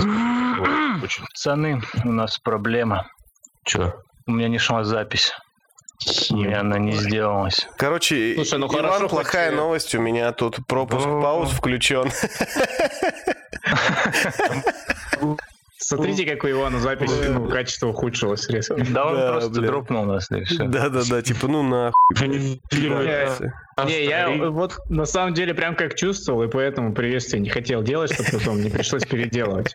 [1.02, 1.24] Очень.
[1.26, 3.08] Пацаны, у нас проблема.
[3.64, 3.94] Чё?
[4.26, 5.32] У меня не шла запись.
[6.30, 7.68] У меня она не сделалась.
[7.76, 12.10] Короче, Слушай, ну Иван, хорошо, плохая хоть, новость, у меня тут пропуск пауз включен.
[15.82, 18.76] Смотрите, как у Ивана запись, ну, качество ухудшилось резко.
[18.90, 19.66] Да он Да, просто блин.
[19.66, 20.28] дропнул нас.
[20.28, 22.60] Да-да-да, типа, ну нахуй.
[23.86, 28.12] Не, я вот на самом деле прям как чувствовал, и поэтому приветствие не хотел делать,
[28.12, 29.74] чтобы потом не пришлось переделывать.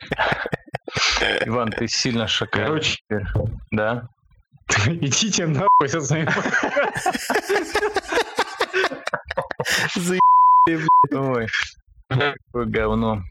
[1.46, 3.02] Иван, ты сильно шокаешь.
[3.10, 3.28] Короче.
[3.72, 4.08] Да?
[4.88, 6.28] Идите нахуй со своим...
[11.12, 11.48] Ой.
[12.10, 13.22] Какое говно.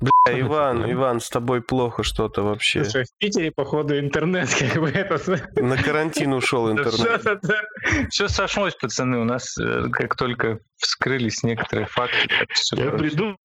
[0.00, 2.84] Бля, Иван, Иван, с тобой плохо что-то вообще.
[2.84, 5.56] Слушай, в Питере, походу, интернет как бы этот...
[5.56, 7.42] На карантин ушел интернет.
[8.08, 9.18] Все сошлось, пацаны.
[9.18, 12.16] У нас э, как только вскрылись некоторые факты.
[12.72, 13.36] Я приду.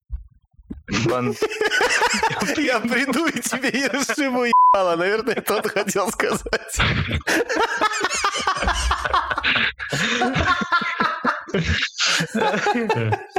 [0.87, 1.35] Иван,
[2.57, 4.95] Я приду и тебе и расшибу ебало.
[4.95, 6.79] Наверное, тот хотел сказать.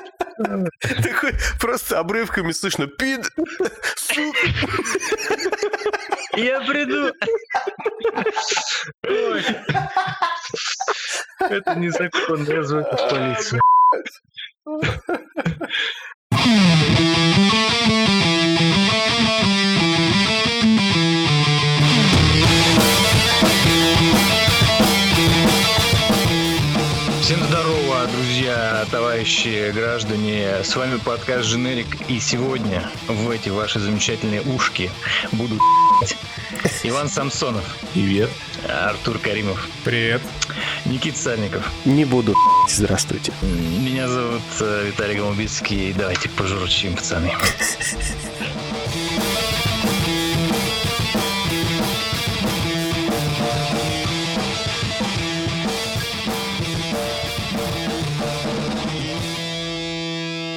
[1.03, 2.87] Такой просто обрывками слышно.
[2.87, 3.31] Пид...
[6.35, 7.13] Я приду.
[9.03, 9.45] Ой.
[11.41, 13.61] Это незаконно, я звоню в полицию.
[27.23, 27.66] Всем здорово,
[28.47, 30.63] друзья, товарищи, граждане.
[30.63, 32.09] С вами подкаст Женерик.
[32.09, 34.89] И сегодня в эти ваши замечательные ушки
[35.33, 35.59] будут
[36.85, 38.31] Иван Самсонов, Привет.
[38.69, 40.23] Артур Каримов, Привет.
[40.85, 41.69] Никита Сальников.
[41.85, 42.37] Не буду.
[42.69, 43.33] Здравствуйте.
[43.43, 45.93] Меня зовут э, Виталий Голубицкий.
[45.93, 47.33] Давайте пожурчим, пацаны.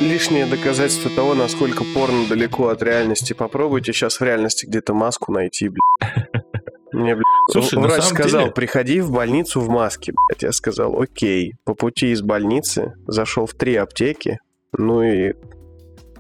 [0.02, 3.34] Лишнее доказательство того, насколько порно далеко от реальности.
[3.34, 6.26] Попробуйте сейчас в реальности где-то маску найти, блядь.
[6.94, 10.44] Мне, блядь, Слушай, врач сказал, деле- приходи в больницу в маске, блядь.
[10.44, 11.54] Я сказал, окей.
[11.66, 14.40] По пути из больницы зашел в три аптеки,
[14.78, 15.34] ну и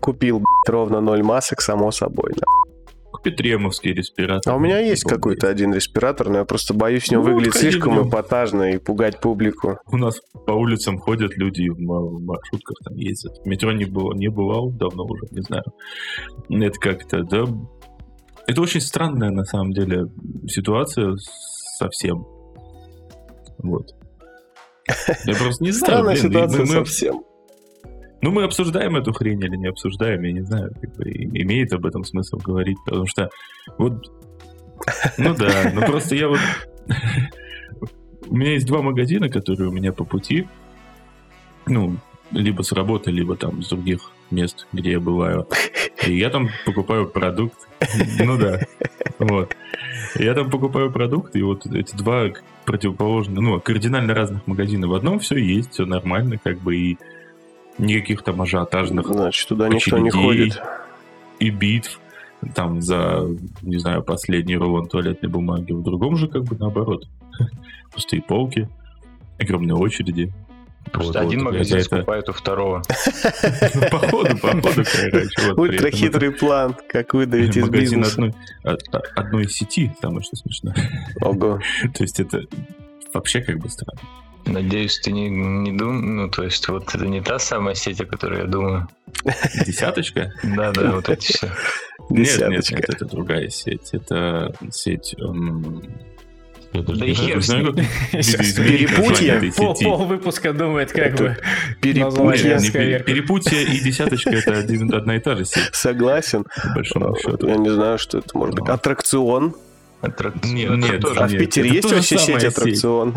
[0.01, 2.33] купил, блядь, ровно ноль масок, само собой.
[2.35, 2.45] да.
[3.19, 4.53] Купи тремовский респиратор.
[4.53, 7.55] А у меня есть какой-то один респиратор, но я просто боюсь в нем Ну, выглядеть
[7.55, 9.77] слишком эпатажно и пугать публику.
[9.87, 13.33] У нас по улицам ходят люди в ма- в маршрутках там ездят.
[13.43, 15.63] В метро не, было, не бывал давно уже, не знаю.
[16.49, 17.43] Это как-то, да...
[18.47, 20.05] Это очень странная, на самом деле,
[20.47, 21.15] ситуация
[21.77, 22.25] совсем.
[23.57, 23.93] Вот.
[25.25, 25.91] Я просто не знаю.
[25.93, 27.23] Странная блин, ситуация мы- мы- совсем.
[28.21, 31.85] Ну, мы обсуждаем эту хрень или не обсуждаем, я не знаю, как бы, имеет об
[31.85, 33.29] этом смысл говорить, потому что
[33.77, 34.11] вот,
[35.17, 36.39] ну да, ну просто я вот,
[38.27, 40.47] у меня есть два магазина, которые у меня по пути,
[41.65, 41.95] ну,
[42.31, 45.47] либо с работы, либо там с других мест, где я бываю,
[46.05, 47.69] и я там покупаю продукт,
[48.19, 48.59] ну да,
[49.17, 49.55] вот,
[50.15, 52.25] я там покупаю продукт, и вот эти два
[52.65, 56.97] противоположных, ну, кардинально разных магазина, в одном все есть, все нормально, как бы, и
[57.79, 60.51] никаких там ажиотажных Значит, туда никто не очередей.
[60.51, 60.61] ходит.
[61.39, 61.99] и битв
[62.55, 63.25] там за,
[63.61, 65.71] не знаю, последний рулон туалетной бумаги.
[65.73, 67.07] В другом же как бы наоборот.
[67.93, 68.69] Пустые полки,
[69.39, 70.31] огромные очереди.
[70.91, 72.81] Просто Вот, один вот, магазин это- скупает у второго.
[73.91, 75.51] Походу, походу, короче.
[75.57, 78.13] Ультра хитрый план, как выдавить это из Магазин бизнеса.
[78.13, 80.73] одной, о- одной сети, самое что смешно.
[81.21, 81.59] Ого.
[81.93, 82.43] То есть это
[83.13, 83.99] вообще как бы странно.
[84.45, 88.05] Надеюсь, ты не, не думаешь, ну, то есть, вот это не та самая сеть, о
[88.05, 88.87] которой я думаю.
[89.65, 90.33] Десяточка?
[90.43, 91.49] Да, да, вот эти все.
[92.09, 93.89] Нет, нет, нет, это другая сеть.
[93.93, 95.13] Это сеть...
[95.19, 95.83] эм,
[96.73, 98.65] Да не и хер знаю, с ним.
[98.65, 99.51] Перепутье?
[99.55, 101.37] Пол, выпуска думает, как Это бы.
[101.81, 102.59] Перепутье.
[102.71, 102.99] Пере-.
[103.03, 106.45] Перепутье и десяточка это один- одна и та же сеть, Согласен.
[106.63, 107.47] по большому счету.
[107.47, 108.69] Я не знаю, что это может быть.
[108.69, 109.53] Аттракцион.
[110.01, 110.53] Аттракцион.
[110.55, 111.19] Нет, нет, тоже.
[111.19, 113.15] А в Нет, Питере это есть вообще сеть аттракцион?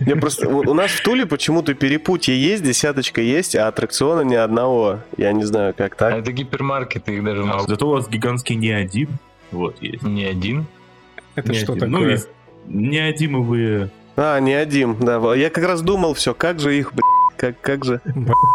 [0.00, 0.46] Я просто...
[0.48, 4.98] У нас в Туле почему-то перепутье есть, десяточка есть, а аттракциона ни одного.
[5.16, 6.14] Я не знаю, как А так.
[6.18, 9.08] это гипермаркеты, их даже в А Москве Зато у вас гигантский не один.
[9.50, 10.02] Вот есть.
[10.02, 10.66] не один.
[11.34, 12.10] Это что Ну, такое?
[12.10, 12.28] есть
[12.66, 13.90] неодимовые.
[14.16, 15.34] А, не один, да.
[15.34, 17.02] Я как раз думал, все, как же их, блядь,
[17.38, 18.00] как, как же...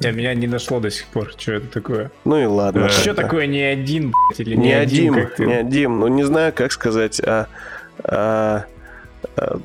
[0.04, 1.32] А меня не нашло до сих пор.
[1.38, 2.12] Что это такое?
[2.26, 2.90] Ну и ладно.
[2.90, 6.00] Что такое не один, блядь, или Не не один, не один.
[6.00, 7.22] Ну, не знаю, как сказать.
[7.26, 7.48] А,
[8.04, 8.66] а,
[9.38, 9.58] а.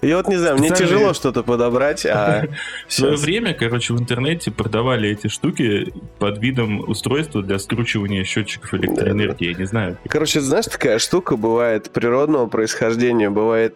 [0.00, 2.44] Я вот не знаю, мне Специальные- тяжело что-то подобрать, а
[2.86, 8.74] В свое время, короче, в интернете продавали эти штуки под видом устройства для скручивания счетчиков
[8.74, 9.48] электроэнергии.
[9.48, 9.98] Я не знаю.
[10.08, 13.74] Короче, знаешь, такая штука бывает природного происхождения, бывает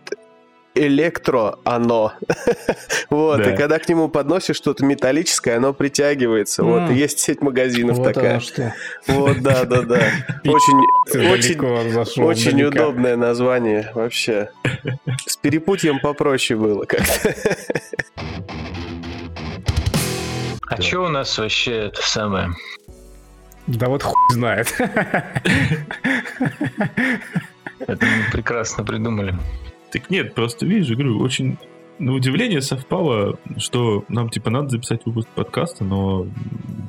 [0.74, 2.12] электро-оно.
[3.10, 3.52] Вот, Да.
[3.52, 6.62] и когда к нему подносишь что-то металлическое, оно притягивается.
[6.64, 8.30] Вот, и есть сеть магазинов Вот такая.
[8.32, 8.74] оно что.
[9.06, 10.00] Вот, да, да, да.
[10.44, 10.80] Очень,
[11.30, 12.24] очень, далеко зашел.
[12.26, 12.68] очень далеко.
[12.68, 14.48] удобное название вообще.
[15.26, 17.34] С перепутьем попроще было как-то.
[20.68, 20.82] А Да.
[20.82, 22.48] что у нас вообще это самое?
[23.66, 24.74] Да вот хуй знает.
[27.78, 29.34] Это мы прекрасно придумали.
[29.92, 31.58] Так нет, просто видишь, я говорю, очень
[31.98, 36.26] на удивление совпало, что нам типа надо записать выпуск подкаста, но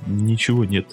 [0.08, 0.88] ничего нет.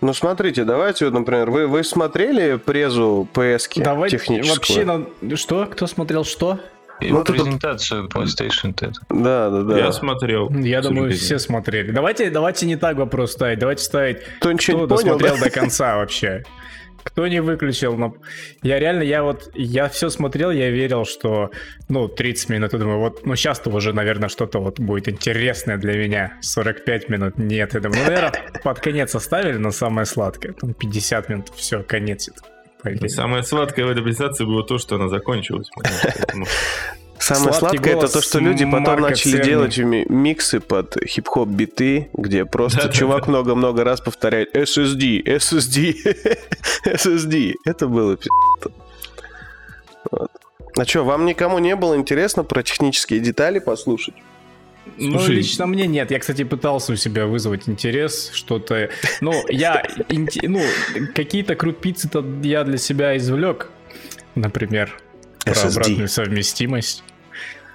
[0.00, 4.54] Ну, смотрите, давайте, вот, например, вы, вы смотрели презу PS Давайте техническую?
[4.86, 5.36] вообще на...
[5.36, 5.66] Что?
[5.66, 6.60] Кто смотрел что?
[7.00, 8.92] И Ну, тут- презентацию PlayStation это.
[9.08, 9.78] Да, да, да.
[9.78, 10.50] Я смотрел.
[10.50, 11.90] Я думаю, все смотрели.
[11.90, 13.58] Давайте, давайте не так вопрос ставить.
[13.58, 15.44] Давайте ставить, Кто кто понял, досмотрел да?
[15.44, 16.44] до конца вообще.
[17.08, 18.14] Кто не выключил, но
[18.62, 21.50] я реально, я вот, я все смотрел, я верил, что,
[21.88, 25.94] ну, 30 минут, я думаю, вот, ну, сейчас-то уже, наверное, что-то вот будет интересное для
[25.94, 26.34] меня.
[26.42, 28.32] 45 минут, нет, я думаю, ну, наверное,
[28.62, 32.28] под конец оставили, но самое сладкое, там, 50 минут, все, конец.
[32.84, 33.08] Идее.
[33.08, 35.68] Самое сладкое в этой презентации было то, что она закончилась.
[35.74, 36.46] поэтому-
[37.20, 39.44] Самое Сладкий сладкое это то, что люди потом начали Церни.
[39.44, 42.94] делать ми- миксы под хип-хоп биты, где просто Да-да-да.
[42.94, 45.94] чувак много-много раз повторяет SSD, SSD,
[46.84, 47.54] SSD.
[47.64, 48.70] Это было пи***то.
[50.10, 50.30] Вот.
[50.76, 54.14] А что, вам никому не было интересно про технические детали послушать?
[54.96, 56.10] Ну, Слушай, лично мне нет.
[56.10, 58.88] Я, кстати, пытался у себя вызвать интерес, что-то...
[59.20, 59.82] Ну, я...
[60.42, 60.62] Ну,
[61.14, 63.68] какие-то крупицы-то я для себя извлек.
[64.34, 64.96] Например,
[65.52, 65.70] про SSD.
[65.70, 67.02] обратную совместимость.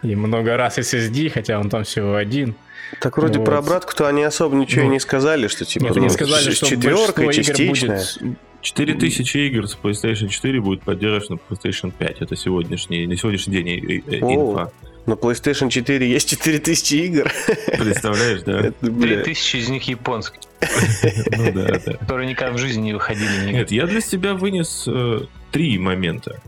[0.01, 2.55] И много раз SSD, хотя он там всего один.
[2.99, 3.45] Так вроде Вот.
[3.45, 6.51] про обратку-то они особо ничего и Ну, не сказали, что типа Нет, ну, они сказали,
[6.51, 8.03] с что игр частичная.
[8.21, 8.37] будет...
[8.61, 12.21] 4000 игр с PlayStation 4 будет поддержано на PlayStation 5.
[12.21, 14.33] Это сегодняшний, на сегодняшний день э, э, О.
[14.51, 14.71] инфа.
[15.05, 17.31] На PlayStation 4 есть 4000 игр.
[17.77, 18.59] Представляешь, да?
[18.67, 20.39] Это, бля, 3000 из них японские,
[21.37, 21.93] Ну да, да.
[21.93, 23.51] которые никогда в жизни не выходили.
[23.51, 25.21] Нет, я для себя вынес э,
[25.51, 26.39] три момента.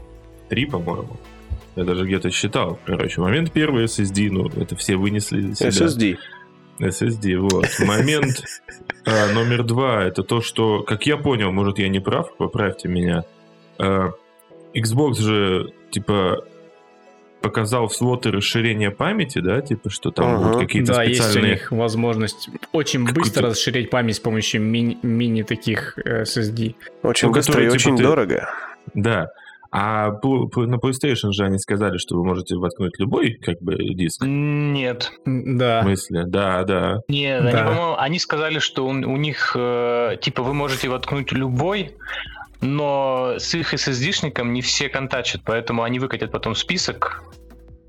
[0.50, 1.18] Три, по-моему.
[1.76, 2.80] Я даже где-то считал.
[2.86, 5.70] Короче, момент первый SSD, ну, это все вынесли для себя.
[5.70, 6.18] SSD.
[6.80, 7.68] SSD, вот.
[7.80, 8.44] Момент
[9.06, 13.24] а, номер два, это то, что, как я понял, может, я не прав, поправьте меня.
[13.78, 14.12] а,
[14.74, 16.44] Xbox же, типа,
[17.42, 20.44] показал в слоты расширение памяти, да, типа, что там Ага.
[20.44, 21.54] будут какие-то Да, есть у специальные...
[21.54, 26.76] них возможность очень Какой-то- быстро расширять память с помощью мини, мини таких э, SSD.
[27.04, 28.50] Очень Ну, быстро и которые, типа, очень ты- дорого.
[28.96, 29.28] Да.
[29.72, 34.24] А на PlayStation же они сказали, что вы можете воткнуть любой, как бы, диск.
[34.26, 35.12] Нет.
[35.26, 35.82] М, В Да.
[35.84, 36.24] смысле?
[36.26, 37.00] Да, да.
[37.08, 37.50] Нет, Да.
[37.50, 41.96] они, по-моему, они сказали, что у, у них, э, типа, вы можете воткнуть любой,
[42.62, 47.24] но с их SSD-шником не все контачат, поэтому они выкатят потом список.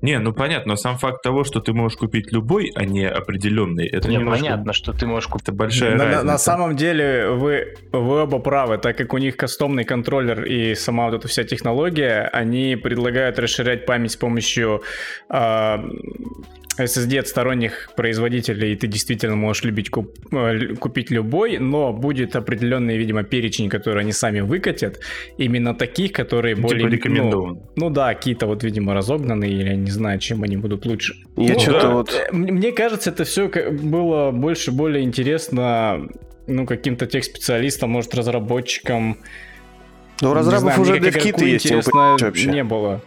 [0.01, 3.87] Не, ну понятно, но сам факт того, что ты можешь купить любой, а не определенный,
[3.87, 5.47] это Не, немножко- понятно, что ты можешь купить.
[5.47, 6.25] Это большая На, на- разница.
[6.25, 11.05] на самом деле вы, вы оба правы, так как у них кастомный контроллер и сама
[11.05, 14.83] вот эта вся технология, они предлагают расширять память с помощью
[15.29, 15.83] а,
[16.77, 22.35] SSD от сторонних производителей, и ты действительно можешь любить куп- э, купить любой, но будет
[22.35, 24.99] определенный, видимо, перечень, который они сами выкатят,
[25.37, 26.89] именно таких, которые Ну, более...
[26.91, 27.63] типа ну.
[27.75, 31.15] Ну да, какие-то вот, видимо, разогнанные, или я не знаю, чем они будут лучше.
[31.35, 31.93] Я Ну, что-то да.
[31.93, 32.13] вот...
[32.13, 36.07] Э, Мне кажется, это все было больше более интересно
[36.47, 39.17] ну, каким-то техспециалистам, может, разработчикам.
[40.21, 41.65] Ну, знаю, уже дедкиты игроку есть,
[42.21, 42.49] вообще.
[42.49, 43.01] не было.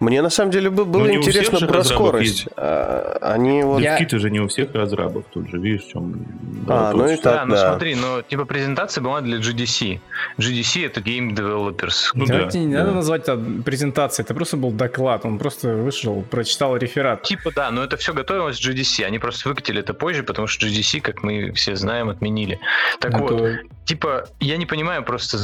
[0.00, 2.24] Мне на самом деле бы- было Ну, интересно про скорость.
[2.44, 2.48] есть.
[2.56, 3.80] А, Они вот...
[3.80, 6.24] Я- Дискиты же не у всех разрабов, тут же видишь, в чем...
[6.68, 9.98] А, ну и так, да, ну смотри, но типа презентация была для GDC.
[10.38, 12.10] GDC это Game Developers.
[12.14, 12.80] Ну Давайте да, не да.
[12.84, 17.22] надо назвать это презентацией, это просто был доклад, он просто вышел, прочитал реферат.
[17.24, 19.04] Типа да, но это все готовилось GDC.
[19.04, 22.60] Они просто выкатили это позже, потому что GDC, как мы все знаем, отменили.
[23.00, 23.50] Так Это- вот,
[23.84, 25.38] типа, я не понимаю просто,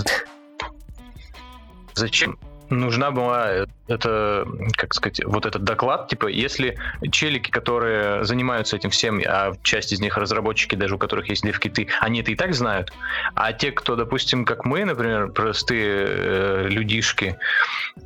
[1.94, 2.38] зачем
[2.70, 6.78] нужна была э, это, как сказать, вот этот доклад, типа, если
[7.10, 11.88] челики, которые занимаются этим всем, а часть из них разработчики, даже у которых есть левкиты,
[12.00, 12.92] они это и так знают,
[13.34, 17.38] а те, кто, допустим, как мы, например, простые э, людишки,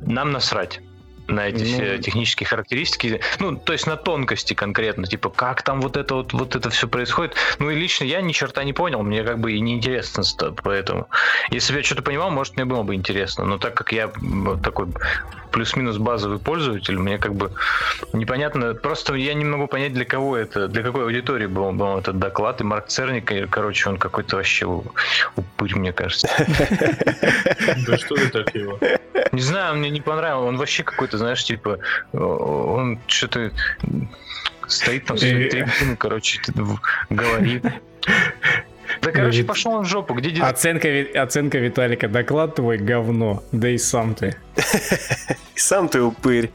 [0.01, 0.81] нам насрать.
[1.29, 1.65] На эти Ну.
[1.65, 6.33] все технические характеристики, ну, то есть на тонкости конкретно, типа, как там вот это вот,
[6.33, 7.35] вот это все происходит.
[7.59, 10.23] Ну, и лично я ни черта не понял, мне как бы и не интересно,
[10.63, 11.07] поэтому.
[11.51, 14.11] Если бы я что-то понимал, может, мне было бы интересно, но так как я
[14.63, 14.87] такой
[15.51, 17.51] плюс-минус базовый пользователь, мне как бы
[18.13, 22.19] непонятно, просто я не могу понять, для кого это, для какой аудитории был, был этот
[22.19, 26.29] доклад, и Марк Церник, короче, он какой-то вообще упырь, мне кажется.
[27.87, 28.79] Да что ты так его?
[29.31, 30.49] Не знаю, мне не понравилось.
[30.49, 31.77] Он вообще какой-то, знаешь, типа,
[32.13, 33.51] э, он что-то
[34.67, 35.47] стоит там с Э.
[35.49, 36.39] трибуны, короче,
[37.09, 37.63] говорит.
[39.01, 40.13] Да, короче, пошел он в жопу.
[40.15, 40.41] Где?
[40.41, 42.07] Оценка, оценка Виталика.
[42.07, 43.43] Доклад твой говно.
[43.51, 44.35] Да и сам ты.
[45.55, 46.49] И сам ты упырь.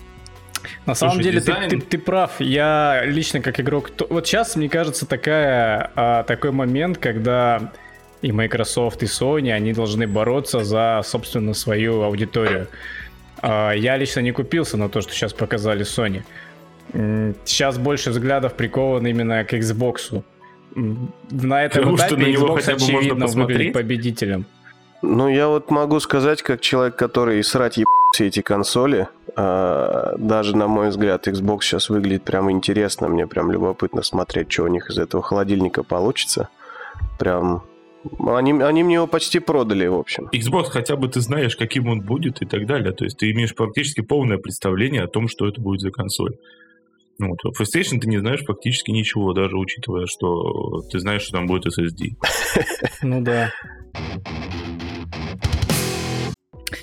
[0.87, 2.33] На самом Слушай, деле ты, дизайн- ты- ты прав.
[2.41, 3.91] Я лично как игрок...
[3.91, 7.73] то- Вот сейчас, мне кажется, такая, а, такой момент, когда
[8.23, 12.67] и Microsoft, и Sony, они должны бороться за, собственно, свою аудиторию.
[13.47, 16.23] А, Я лично не купился на то, что сейчас показали Sony.
[17.45, 20.23] Сейчас больше взглядов приковано именно к Xbox.
[20.75, 23.73] На этом Потому что этапе на него Xbox, хотя бы можно очевидно, выглядит посмотреть.
[23.75, 24.47] победителем.
[25.03, 30.57] Ну, я вот могу сказать, как человек, который срать еб все эти консоли, а, даже,
[30.57, 33.09] на мой взгляд, Xbox сейчас выглядит прям интересно.
[33.09, 36.49] Мне прям любопытно смотреть, что у них из этого холодильника получится.
[37.19, 37.63] Прям...
[38.27, 40.29] Они, они мне его почти продали, в общем.
[40.33, 42.93] Xbox хотя бы ты знаешь, каким он будет и так далее.
[42.93, 46.37] То есть ты имеешь практически полное представление о том, что это будет за консоль.
[47.19, 51.47] Ну, вот, PlayStation ты не знаешь фактически ничего, даже учитывая, что ты знаешь, что там
[51.47, 52.17] будет SSD.
[53.03, 53.53] Ну да.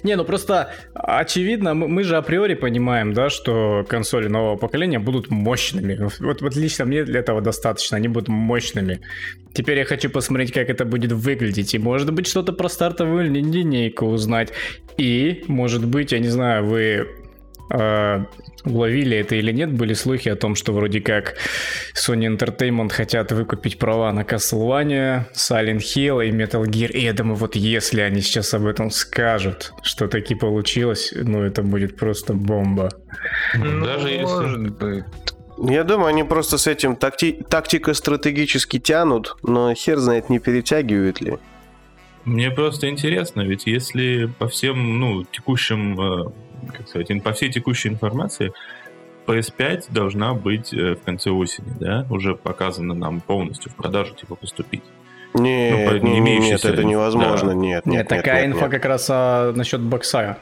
[0.03, 5.29] Не, ну просто очевидно, мы, мы же априори понимаем, да, что консоли нового поколения будут
[5.29, 5.97] мощными.
[6.19, 9.01] Вот, вот лично мне для этого достаточно, они будут мощными.
[9.53, 11.73] Теперь я хочу посмотреть, как это будет выглядеть.
[11.73, 14.53] И может быть что-то про стартовую ли- линейку узнать.
[14.97, 17.07] И, может быть, я не знаю, вы
[17.73, 18.25] э,
[18.65, 21.35] уловили это или нет, были слухи о том, что вроде как
[21.95, 26.91] Sony Entertainment хотят выкупить права на Castlevania, Silent Hill и Metal Gear.
[26.91, 31.63] И я думаю, вот если они сейчас об этом скажут, что таки получилось, ну это
[31.63, 32.89] будет просто бомба.
[33.55, 35.03] Ну, даже если- может быть.
[35.69, 41.37] Я думаю, они просто с этим такти- тактико-стратегически тянут, но хер знает, не перетягивают ли.
[42.25, 46.31] Мне просто интересно, ведь если по всем, ну, текущим, э,
[46.71, 48.51] как сказать, по всей текущей информации,
[49.27, 54.35] PS5 должна быть э, в конце осени, да, уже показана нам полностью в продажу, типа,
[54.35, 54.83] поступить.
[55.33, 57.53] Нет, Ну, не- не- нет, это невозможно, да.
[57.55, 58.71] нет, Нет, нет, такая нет, инфа нет.
[58.71, 60.37] как раз а, насчет бокса.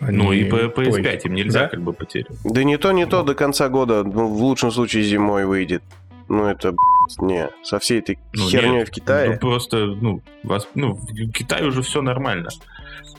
[0.00, 1.68] Ну и Они- по Ой, PS5 им нельзя да?
[1.68, 2.28] как бы потерять.
[2.44, 5.82] Да не то, не то, до конца года, ну, в лучшем случае зимой выйдет.
[6.28, 6.74] Ну это,
[7.20, 9.30] не, со всей этой Ну, херней нет, в Китае.
[9.32, 12.50] Ну, просто, ну, вас, ну, в Китае уже все нормально.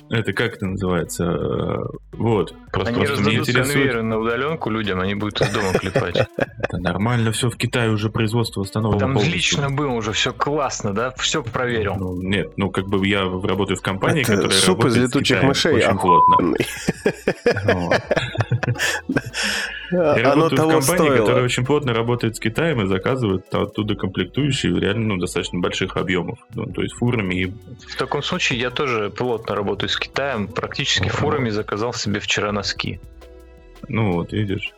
[0.09, 1.25] Это как это называется?
[2.11, 2.53] Вот.
[2.71, 3.73] Просто, Они просто меня раздадут интересует.
[3.73, 6.15] конвейеры на удаленку людям, они будут из дома клепать.
[6.59, 11.11] Это нормально все в Китае уже производство восстановлено Там лично было уже все классно, да?
[11.17, 11.95] Все проверил.
[11.95, 15.73] Ну, нет, ну как бы я работаю в компании, Это которая суп из летучих мышей
[15.75, 16.65] очень охуенный.
[17.63, 17.99] плотно.
[19.91, 20.17] Вот.
[20.17, 21.43] Я Оно работаю в того компании, которая стоило.
[21.43, 26.39] очень плотно работает с Китаем и заказывает оттуда комплектующие реально ну, достаточно больших объемов.
[26.55, 27.45] Ну, то есть фурами и
[27.87, 30.47] В таком случае я тоже плотно работаю с Китаем.
[30.47, 31.17] Практически Ага.
[31.17, 32.99] фурами заказал себе вчера носки.
[33.87, 34.73] Ну вот, видишь,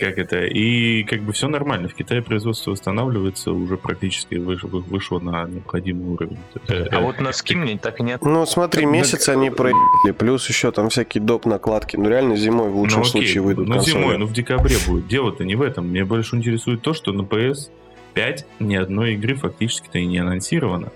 [0.00, 0.44] как это.
[0.46, 1.88] И как бы все нормально.
[1.88, 6.38] В Китае производство восстанавливается, уже практически выш- вы- вышло на необходимый уровень.
[6.68, 10.12] А э, вот носки мне так и не от- Ну смотри, Так, месяц они проебали,
[10.16, 11.46] плюс еще там всякие доп.
[11.46, 11.96] накладки.
[11.96, 13.92] Ну реально зимой в лучшем ну, окей, случае выйдут Ну консоли.
[13.92, 15.06] зимой, ну в декабре будет.
[15.06, 15.88] Дело-то не в этом.
[15.88, 20.90] Мне больше интересует то, что на PS5 ни одной игры фактически-то и не анонсировано.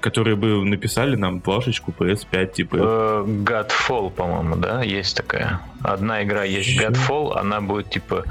[0.00, 2.76] Которые бы написали нам плашечку PS5, типа...
[2.76, 5.60] Э, Godfall, по-моему, да, есть такая.
[5.82, 6.88] Одна игра есть Чё?
[6.88, 8.24] Godfall, она будет типа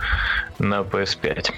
[0.58, 1.52] на PS5.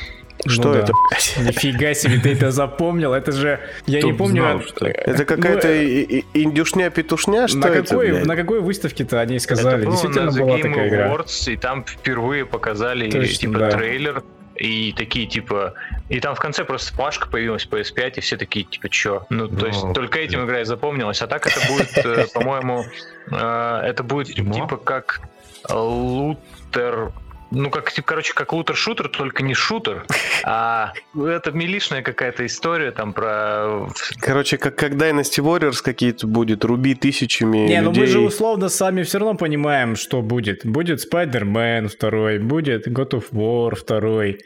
[0.47, 0.79] Что Ну да.
[0.79, 1.37] это, блядь?
[1.55, 3.13] Нифига себе, ты это запомнил.
[3.13, 3.59] Это же...
[3.85, 4.41] Я не Кто б помню...
[4.41, 8.25] знал, а- что- Это какая-то Ну, и- индюшня-петушня, что на это, какой, блядь?
[8.25, 9.75] на какой выставке-то они сказали?
[9.77, 11.07] Это было Действительно на The была Game такая игра.
[11.15, 13.71] Awards, и там впервые показали Точно, типа да.
[13.71, 14.23] трейлер.
[14.61, 15.73] И такие, типа...
[16.07, 19.25] И там в конце просто плашка появилась PS5, и все такие, типа, чё?
[19.31, 20.25] Ну, то Ну, есть только блин.
[20.29, 21.19] этим игра и запомнилась.
[21.23, 22.85] А так это будет, э, по-моему,
[23.31, 25.21] э, это будет типа как
[25.67, 27.11] лутер...
[27.51, 30.05] Ну, как, типа, короче, как лутер-шутер, только не шутер,
[30.45, 33.87] а это милишная какая-то история там про...
[34.19, 39.03] Короче, как, как Dynasty Warriors какие-то будет, руби тысячами Не, ну мы же условно сами
[39.03, 40.65] все равно понимаем, что будет.
[40.65, 44.39] Будет Spider-Man второй, будет God of War второй.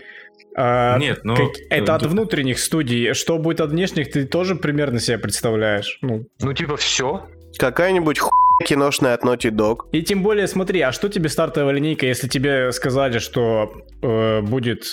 [0.57, 1.35] А, Нет, ну...
[1.35, 3.13] как- это от внутренних студий.
[3.13, 5.99] Что будет от внешних, ты тоже примерно себе представляешь.
[6.01, 7.27] Ну, Ну, типа, все.
[7.57, 8.31] Какая-нибудь ху...
[8.63, 9.89] киношная от Naughty Dog.
[9.91, 13.71] И тем более, смотри, а что тебе стартовая линейка, если тебе сказали, что
[14.01, 14.85] э, будет,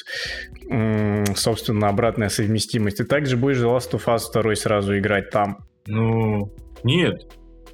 [0.68, 2.98] м, собственно, обратная совместимость?
[2.98, 5.58] Ты также будешь The Last of Us 2 сразу играть там.
[5.86, 6.52] Ну,
[6.82, 7.22] нет.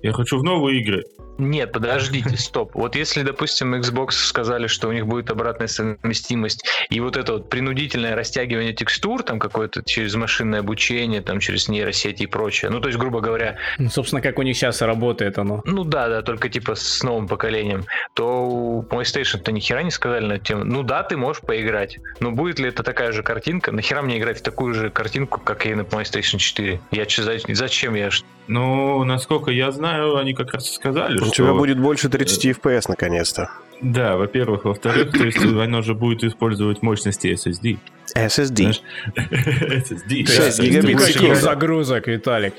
[0.03, 1.03] Я хочу в новые игры.
[1.39, 2.73] Нет, подождите, стоп.
[2.75, 7.49] Вот если, допустим, Xbox сказали, что у них будет обратная совместимость, и вот это вот
[7.49, 12.71] принудительное растягивание текстур, там какое-то через машинное обучение, там через нейросети и прочее.
[12.71, 15.63] Ну, то есть, грубо говоря, Ну, собственно, как у них сейчас и работает оно.
[15.65, 20.27] ну да, да, только типа с новым поколением, то у PlayStation-то ни хера не сказали
[20.27, 20.65] на эту тему.
[20.65, 23.73] Ну да, ты можешь поиграть, но будет ли это такая же картинка?
[23.73, 26.81] Нахера мне играть в такую же картинку, как и на PlayStation 4?
[26.91, 28.11] Я че, за- зачем я?
[28.47, 32.85] Ну, насколько я знаю, они как раз и сказали, У тебя будет больше 30 FPS
[32.89, 33.51] наконец-то.
[33.81, 34.65] Да, во-первых.
[34.65, 37.79] Во-вторых, то есть оно же будет использовать мощности SSD.
[38.17, 38.75] SSD.
[39.17, 40.25] SSD.
[40.25, 41.35] То есть да, гигабит то есть в секунду.
[41.37, 42.55] загрузок, Виталик.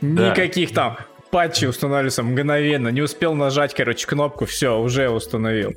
[0.00, 0.98] Никаких там
[1.30, 2.88] патчей устанавливаются мгновенно.
[2.88, 5.74] Не успел нажать, короче, кнопку, все, уже установил.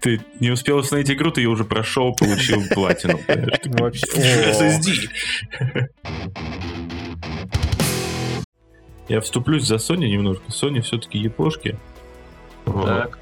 [0.00, 3.18] Ты не успел установить игру, ты ее уже прошел, получил платину.
[3.26, 5.08] SSD.
[9.08, 10.44] Я вступлюсь за Sony немножко.
[10.48, 11.78] Sony все-таки япошки.
[12.64, 13.18] Так.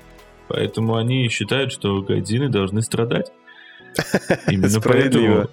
[0.49, 3.33] Поэтому они считают, что годины должны страдать.
[4.49, 5.49] Именно поэтому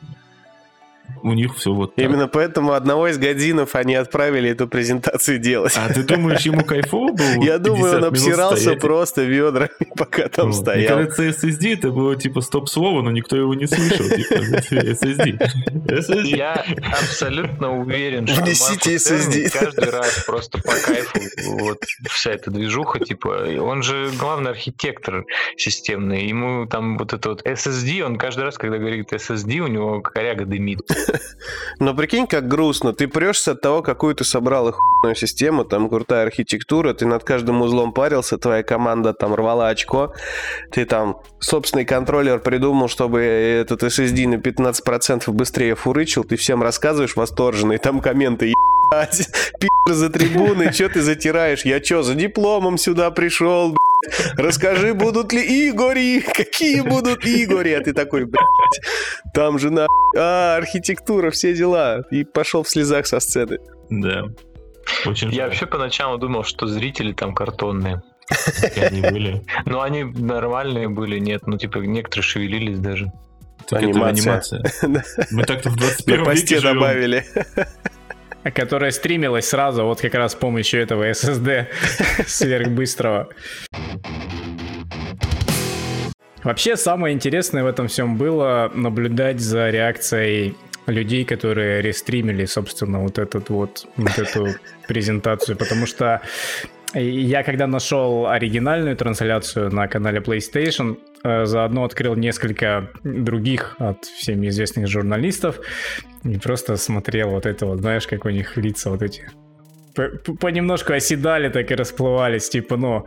[1.23, 2.05] у них все вот так.
[2.05, 5.73] Именно поэтому одного из годинов они отправили эту презентацию делать.
[5.77, 7.43] А ты думаешь, ему кайфово было?
[7.43, 8.79] Я думаю, 50 он обсирался стоять?
[8.81, 10.55] просто ведрами, пока там Вот.
[10.61, 10.97] стоял.
[10.97, 14.05] Мне кажется, SSD это было типа стоп-слово, но никто его не слышал.
[14.09, 14.33] Типа,
[14.75, 15.39] SSD.
[15.87, 16.35] SSD.
[16.37, 19.49] Я абсолютно уверен, что Внесите SSD.
[19.57, 21.19] каждый раз просто по кайфу
[21.59, 25.25] вот вся эта движуха, типа, он же главный архитектор
[25.57, 30.01] системный, ему там вот это вот SSD, он каждый раз, когда говорит SSD, у него
[30.01, 30.81] коряга дымит.
[31.79, 32.93] Но прикинь, как грустно.
[32.93, 37.61] Ты прешься от того, какую ты собрал охуенную систему, там крутая архитектура, ты над каждым
[37.61, 40.13] узлом парился, твоя команда там рвала очко,
[40.71, 47.15] ты там собственный контроллер придумал, чтобы этот SSD на 15% быстрее фурычил, ты всем рассказываешь
[47.15, 48.53] восторженно, и там комменты
[48.91, 49.29] «Ебать,
[49.59, 51.63] пи*** за трибуны, что ты затираешь?
[51.63, 53.88] Я что, за дипломом сюда пришел, блядь?
[54.37, 56.21] Расскажи, будут ли Игори?
[56.21, 57.73] Какие будут Игори?
[57.73, 58.43] А ты такой, блядь,
[59.33, 59.87] там же на
[60.17, 62.03] а, архитектура, все дела.
[62.11, 63.59] И пошел в слезах со сцены.
[63.89, 64.23] Да.
[65.05, 68.01] Очень Я вообще поначалу думал, что зрители там картонные.
[68.75, 69.43] И они были.
[69.65, 73.11] Но они нормальные были, нет, ну типа некоторые шевелились даже.
[73.67, 74.63] Так это Анимация.
[74.81, 75.27] анимация.
[75.31, 77.25] Мы так-то в На 21 посте веке добавили.
[78.43, 81.67] Которая стримилась сразу, вот как раз с помощью этого SSD
[82.25, 83.29] сверхбыстрого.
[86.43, 90.55] Вообще, самое интересное в этом всем было наблюдать за реакцией
[90.87, 94.47] людей, которые рестримили, собственно, вот, этот вот, вот эту
[94.87, 96.21] презентацию, потому что
[96.95, 104.87] я когда нашел оригинальную трансляцию на канале PlayStation, заодно открыл несколько других от всеми известных
[104.87, 105.59] журналистов.
[106.23, 109.29] И просто смотрел вот это вот, знаешь, как у них лица вот эти.
[110.39, 113.05] Понемножку оседали, так и расплывались, типа, ну,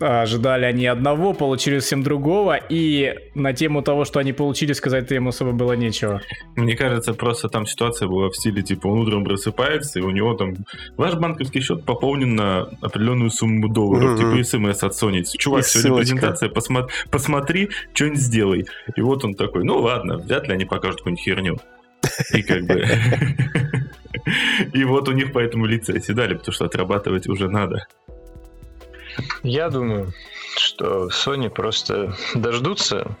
[0.00, 5.28] ожидали они одного, получили совсем другого, и на тему того, что они получили, сказать им
[5.28, 6.20] особо было нечего.
[6.54, 10.34] Мне кажется, просто там ситуация была в стиле, типа, он утром просыпается, и у него
[10.34, 10.54] там,
[10.96, 14.42] ваш банковский счет пополнен на определенную сумму долларов, Мгм.
[14.42, 15.22] типа смс от Sony.
[15.38, 16.14] Чувак, И сегодня ссылочка.
[16.16, 18.66] презентация, посма- посмотри, что-нибудь сделай.
[18.96, 21.58] И вот он такой, ну ладно, вряд ли они покажут какую-нибудь херню.
[22.34, 22.84] И как бы...
[24.72, 27.86] И вот у них поэтому лица оседали, потому что отрабатывать уже надо.
[29.42, 30.12] Я думаю,
[30.56, 33.16] что Sony просто дождутся,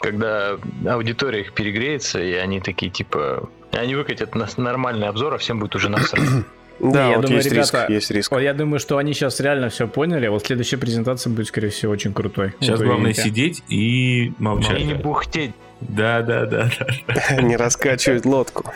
[0.00, 3.48] когда аудитория их перегреется, и они такие, типа...
[3.72, 6.28] Они выкатят на нормальный обзор, а всем будет уже насрать.
[6.80, 8.32] Да, я вот думаю, есть риск, ребята, есть риск.
[8.32, 11.68] Вот я думаю, что они сейчас реально все поняли, а вот следующая презентация будет, скорее
[11.68, 12.54] всего, очень крутой.
[12.58, 14.80] Сейчас главное сидеть и молчать.
[14.80, 15.52] И не бухтеть.
[15.80, 17.36] Да, да, да, да.
[17.42, 18.72] Не раскачивать лодку.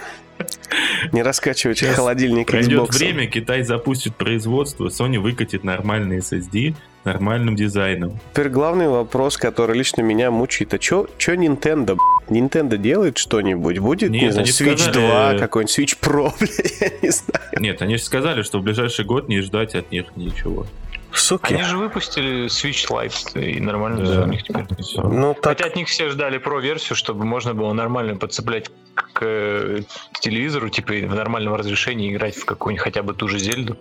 [1.12, 2.98] Не раскачивать Сейчас холодильник Пройдет Xbox.
[2.98, 8.18] время, Китай запустит производство, Sony выкатит нормальный SSD нормальным дизайном.
[8.32, 10.72] Теперь главный вопрос, который лично меня мучает.
[10.72, 11.98] А чё, чё Nintendo?
[12.28, 13.78] Nintendo делает что-нибудь?
[13.78, 16.32] Будет, не Нет, знаю, они Switch сказали- 2, какой-нибудь Switch Pro,
[16.80, 17.44] я не знаю.
[17.60, 20.66] Нет, они же сказали, что в ближайший год не ждать от них ничего.
[21.12, 21.52] Суки.
[21.54, 24.22] Они же выпустили Switch Lite, и нормально Да.
[24.24, 24.64] у них теперь.
[24.96, 28.70] Ну, так, Хотя от них все ждали про-версию, чтобы можно было нормально подцеплять
[29.14, 29.80] к э,
[30.20, 33.78] телевизору, типа в нормальном разрешении играть в какую-нибудь хотя бы ту же Зельду.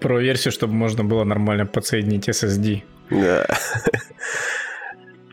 [0.00, 2.82] Про версию, чтобы можно было нормально подсоединить SSD.
[3.10, 3.46] да.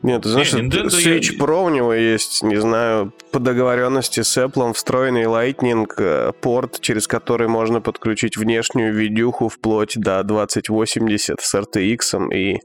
[0.04, 4.22] Нет, ты знаешь, Не, Nintendo Switch я- Pro у него есть, не знаю, по договоренности
[4.22, 11.42] с Apple встроенный Lightning э, порт, через который можно подключить внешнюю видюху вплоть до 2080
[11.42, 12.60] с RTX и,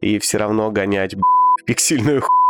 [0.00, 2.41] и все равно гонять б***ь, пиксельную хуйню.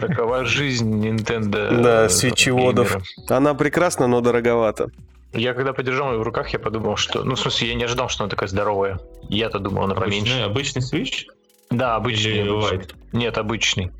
[0.00, 1.82] Такова жизнь Nintendo.
[1.82, 2.88] Да, э, свитчеводов.
[2.90, 3.36] геймера.
[3.36, 4.90] Она прекрасна, но дороговата.
[5.32, 7.24] Я когда подержал ее в руках, я подумал, что...
[7.24, 9.00] Ну, в смысле, я не ожидал, что она такая здоровая.
[9.28, 10.40] Я-то думал, она поменьше.
[10.40, 11.24] Обычный, Switch?
[11.70, 12.32] Да, обычный.
[12.32, 12.78] Или обычный.
[12.78, 12.94] Lite?
[13.12, 13.92] Нет, обычный.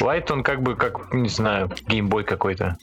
[0.00, 2.78] Light, он как бы, как, не знаю, геймбой какой-то.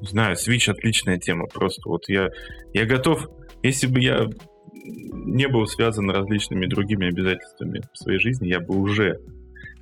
[0.00, 1.46] Не знаю, Switch отличная тема.
[1.46, 2.28] Просто вот я,
[2.72, 3.28] я готов,
[3.62, 4.28] если бы я
[4.84, 9.20] не был связан различными другими обязательствами в своей жизни, я бы уже,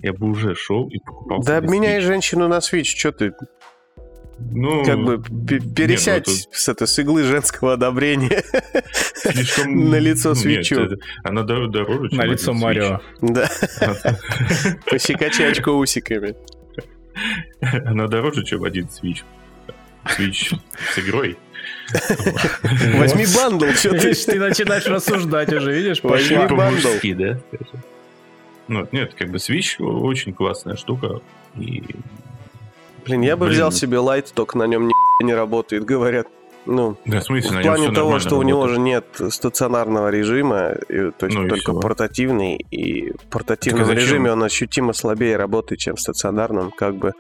[0.02, 2.06] я бы уже шел и покупал Да обменяй Switch.
[2.06, 3.32] женщину на Switch, что ты,
[4.38, 8.42] Ну, как бы пе- нет, пересядь ну, тут с, этой, с иглы женского одобрения
[9.14, 9.90] слишком...
[9.90, 10.80] на лицо Нет, свечу.
[10.80, 12.52] это- она дор- дороже, чем На лицо.
[12.54, 13.00] Марио.
[13.20, 13.48] Да,
[14.90, 16.34] посекачи очко усиками.
[17.60, 19.22] Она дороже, чем один Switch.
[20.16, 20.56] Switch
[20.94, 21.36] с игрой.
[22.96, 24.14] Возьми бандл, что ты...
[24.14, 26.02] Ты начинаешь рассуждать уже, видишь?
[26.02, 26.88] Возьми бандл.
[27.14, 27.38] Да?
[28.70, 31.20] Ну, нет, как бы Switch очень классная штука.
[31.56, 31.82] И
[33.04, 33.54] Блин, я бы Блин.
[33.54, 34.92] взял себе лайт, только на нем ни
[35.24, 36.28] не работает, говорят.
[36.66, 38.76] Ну, да, в смысле, в плане того, что у него работает.
[38.76, 41.80] же нет стационарного режима, и- то есть Ну и только всё.
[41.80, 46.70] портативный, и в портативном Так режиме он ощутимо слабее работает, чем в стационарном.
[46.70, 47.14] Как бы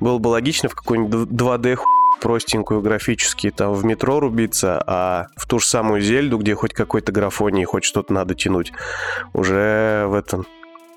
[0.00, 1.84] было бы логично в какой-нибудь 2D ху-
[2.20, 7.10] простенькую графически там в метро рубиться, а в ту же самую Зельду, где хоть какой-то
[7.10, 8.72] графонии, хоть что-то надо тянуть,
[9.32, 10.46] уже в этом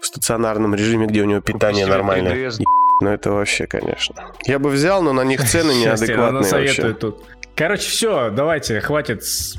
[0.08, 2.34] в стационарном режиме, где у него питание нормальное.
[2.34, 2.63] 3DS.
[3.02, 4.32] Ну это вообще, конечно.
[4.46, 6.93] Я бы взял, но на них цены неадекватные вообще.
[6.93, 7.24] тут.
[7.56, 9.58] Короче, все, давайте, хватит с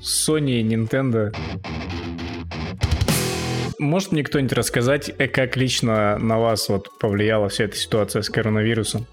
[0.00, 1.34] Sony и Nintendo.
[3.78, 8.30] Может мне кто-нибудь рассказать, э, как лично на вас вот повлияла вся эта ситуация с
[8.30, 9.06] коронавирусом?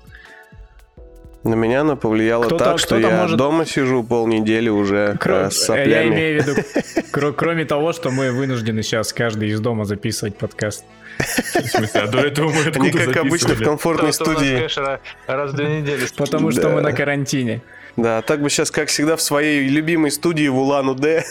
[1.43, 5.52] На меня она повлияла Кто-то- так, что я может- дома сижу полнедели уже Кро- э,
[5.52, 6.13] с Я соплями.
[6.13, 6.62] имею в виду,
[7.13, 10.84] кро- кроме того, что мы вынуждены сейчас каждый из дома записывать подкаст.
[11.17, 14.56] В смысле, а до этого мы откуда Они, как обычно, в комфортной студии.
[14.56, 16.06] конечно, раз- в две недели.
[16.17, 16.69] Потому что Да.
[16.69, 17.62] мы на карантине.
[17.95, 21.23] Да, так бы сейчас, как всегда, в своей любимой студии в Улан-Удэ.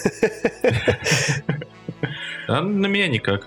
[2.49, 3.47] А на меня никак.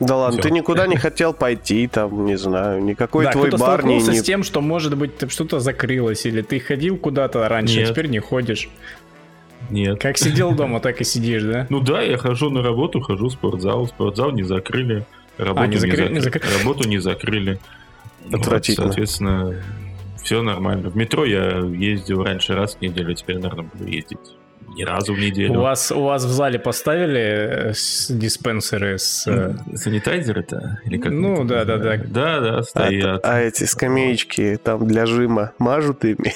[0.00, 0.48] Да ладно, Всё.
[0.48, 4.00] ты никуда не хотел пойти, там, не знаю, никакой да, твой бар не...
[4.00, 7.90] с тем, что, может быть, ты- что-то закрылось, или ты ходил куда-то раньше, а Нет.
[7.90, 8.70] теперь не ходишь.
[9.68, 10.00] Нет.
[10.00, 11.66] Как сидел дома, так и сидишь, да?
[11.68, 13.86] Ну да, я хожу на работу, хожу в спортзал.
[13.88, 15.04] Спортзал не закрыли.
[15.36, 17.58] Работу А, не закрыли- не закры- закры- Работу не закрыли.
[18.24, 18.86] Вот, Отвратительно.
[18.86, 19.54] соответственно,
[20.22, 20.88] все нормально.
[20.88, 24.18] В метро я ездил раньше раз в неделю, теперь, наверное, буду ездить
[24.80, 25.58] ни разу в неделю.
[25.58, 27.72] У вас, у вас в зале поставили э,
[28.08, 29.26] диспенсеры с...
[29.26, 30.80] э, Санитайзеры-то?
[30.86, 32.08] Или как Ну, да, да, называется?
[32.10, 33.20] Да, да, А, стоят.
[33.24, 36.32] а эти скамеечки там для жима мажут ими?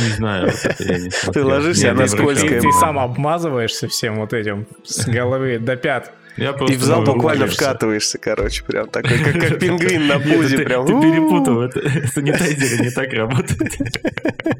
[0.00, 1.48] Не знаю, вот это я не смотрел.
[1.48, 2.60] ложишься, она скользкая.
[2.60, 6.10] Ты, ты сам обмазываешься всем вот этим с головы до пят.
[6.36, 7.64] Я И в зал буквально ложиться.
[7.64, 10.86] ввкатываешься, короче, прям такой, как, как пингвин на пузе, ты, прям.
[10.86, 13.12] ты перепутал, это санитайзеры не так.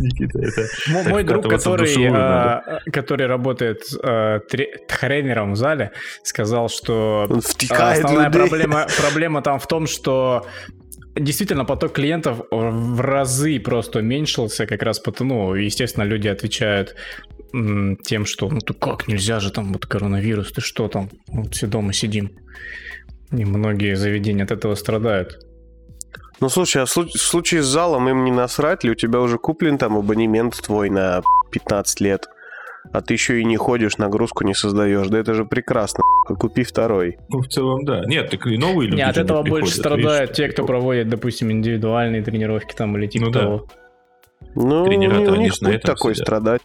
[0.00, 0.66] Никита, это...
[0.92, 7.28] Так Мой друг, который, душевую а, который работает а, тре- тренером в зале, сказал, что
[7.70, 10.46] а, основная проблема, проблема там в том, что
[11.14, 16.96] действительно поток клиентов в разы просто уменьшился, как раз потому, ну, естественно, люди отвечают
[17.52, 21.66] тем, что ну ты как, нельзя же там вот коронавирус, ты что там, вот все
[21.66, 22.30] дома сидим.
[23.30, 25.38] И многие заведения от этого страдают.
[26.40, 28.90] Ну слушай, а в слу- в случае с залом им не насрать ли?
[28.90, 32.26] У тебя уже куплен там абонемент твой на 15 лет,
[32.92, 35.06] а ты еще и не ходишь, нагрузку не создаешь.
[35.08, 36.02] Да это же прекрасно.
[36.38, 37.18] Купи второй.
[37.28, 38.02] Ну, в целом, да.
[38.06, 41.50] Нет, так и новые люди Не, от этого больше страдают видишь, те, кто проводит, допустим,
[41.52, 43.40] индивидуальные тренировки там или типа Ну да.
[43.40, 43.66] того.
[44.54, 46.26] Ну, Тренера-то, у них путь такой сидят.
[46.26, 46.60] страдать.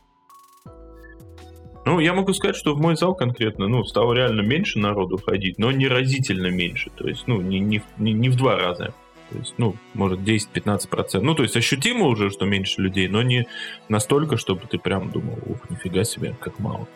[1.87, 5.57] Ну, я могу сказать, что в мой зал конкретно, ну, стало реально меньше народу ходить,
[5.57, 6.89] но не разительно меньше.
[6.97, 8.93] То есть, ну, не, не, в- не, не в два раза.
[9.29, 11.21] То есть, ну, может, 10-15%.
[11.21, 13.47] Ну, то есть, ощутимо уже, что меньше людей, но не
[13.87, 16.89] настолько, чтобы ты прям думал, ух, нифига себе, как мало.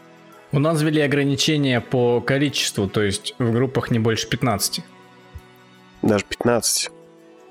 [0.52, 4.82] У нас ввели ограничения по количеству, то есть в группах не больше 15.
[6.02, 6.92] Даже 15.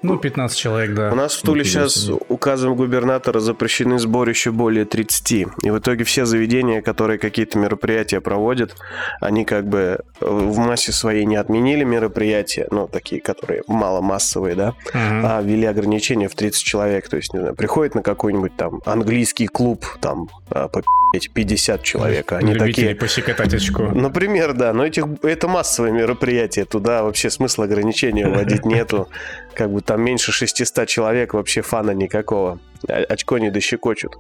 [0.02, 1.10] Ну, 15 человек, да.
[1.12, 5.32] У нас в Туле Нифига сейчас указом губернатора запрещены сборища более 30.
[5.32, 8.76] И в итоге все заведения, которые какие-то мероприятия проводят,
[9.20, 15.26] они как бы в массе своей не отменили мероприятия, ну, такие, которые маломассовые, да, Мгм.
[15.26, 17.08] а ввели ограничения в 30 человек.
[17.08, 20.82] То есть, не знаю, приходит на какой-нибудь там английский клуб, там, а, по
[21.12, 22.94] 50 человек, а они Любители такие...
[22.94, 23.82] пощекотать очко.
[23.94, 29.08] Например, да, но этих, это массовые мероприятия, туда вообще смысла ограничения вводить нету.
[29.54, 32.58] Как бы там меньше 600 человек, вообще фана никакого.
[32.88, 34.12] А- Очко не дощекочут.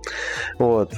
[0.58, 0.92] Вот.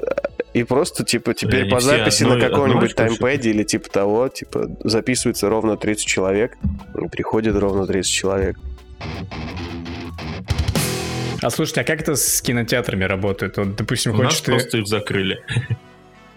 [0.53, 4.68] И просто, типа, теперь они по записи одно- на каком-нибудь таймпэде или типа того, типа,
[4.85, 6.57] записывается ровно 30 человек,
[7.01, 8.57] и приходит ровно 30 человек.
[11.40, 13.57] А слушайте, а как это с кинотеатрами работает?
[13.57, 14.53] Вот, допустим, У нас хочешь ты...
[14.53, 15.40] просто их закрыли.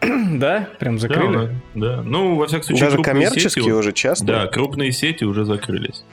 [0.32, 0.68] Да?
[0.80, 1.50] Прям закрыли?
[1.74, 2.02] Да, да.
[2.04, 4.26] Ну, во всяком случае, Даже крупные коммерческие сети- уже часто.
[4.26, 6.04] Да, крупные сети уже закрылись.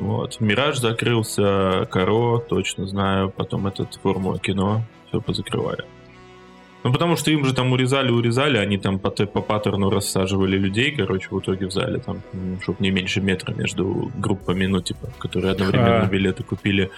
[0.00, 0.40] Вот.
[0.40, 5.84] Мираж закрылся, Каро, точно знаю, потом этот Формула кино, все позакрывали.
[6.82, 10.92] Ну, потому что им же там урезали, урезали, они там по, по паттерну рассаживали людей,
[10.92, 12.22] короче, в итоге в зале, там,
[12.62, 16.06] чтобы не меньше метра между группами, ну, типа, которые одновременно А.
[16.06, 16.90] билеты купили.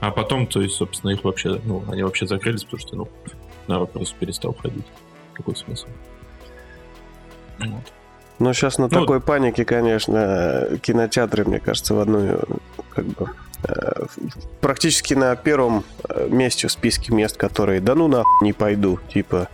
[0.00, 3.08] А потом, то есть, собственно, их вообще, ну, они вообще закрылись, потому что, ну,
[3.66, 4.84] народ просто перестал ходить.
[5.32, 5.86] Какой смысл?
[7.58, 7.92] Вот.
[8.40, 12.40] Но сейчас на Ну, такой панике, конечно, кинотеатры, мне кажется, в одну,
[12.88, 13.28] как бы,
[13.68, 14.06] э,
[14.62, 19.48] практически на первом э, месте в списке мест, которые, да ну нахуй, не пойду, типа,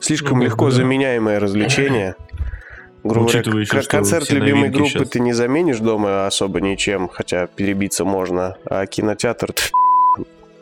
[0.00, 0.70] слишком Ну, легко да.
[0.70, 2.14] заменяемое развлечение.
[3.02, 5.08] Грубо говоря, еще, концерт любимой группы щас.
[5.10, 9.52] ты не заменишь дома особо ничем, хотя перебиться можно, а кинотеатр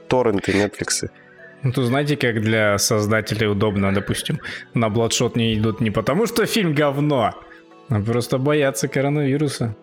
[0.09, 1.11] торренты, нетфликсы.
[1.63, 4.41] Ну, тут знаете, как для создателей удобно, допустим,
[4.75, 7.35] на Бладшот не идут не потому, что фильм говно,
[7.89, 9.77] а просто боятся коронавируса.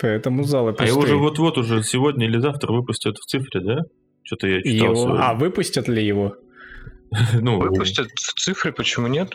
[0.00, 1.14] Поэтому залы А его пустые.
[1.14, 3.78] уже вот-вот уже сегодня или завтра выпустят в цифре, да?
[4.22, 5.22] Что-то я читал Его- сегодня.
[5.22, 6.36] А выпустят ли его?
[7.34, 9.30] ну, Выпустят в цифры, почему нет?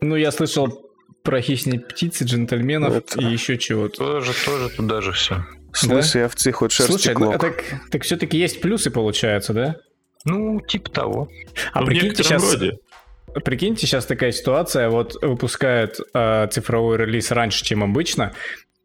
[0.00, 0.90] Ну, я слышал
[1.22, 3.96] про хищные птицы, джентльменов и еще чего-то.
[3.98, 5.44] Тоже, тоже туда же все.
[5.72, 7.40] В смысле, овцы хоть шерсти Слушай, ну, клок.
[7.40, 9.76] так, так все-таки есть плюсы, получается, да?
[10.24, 11.28] Ну, типа того.
[11.72, 12.78] А ну, прикиньте сейчас, роде.
[13.44, 18.32] прикиньте сейчас такая ситуация, вот выпускают э, цифровой релиз раньше, чем обычно,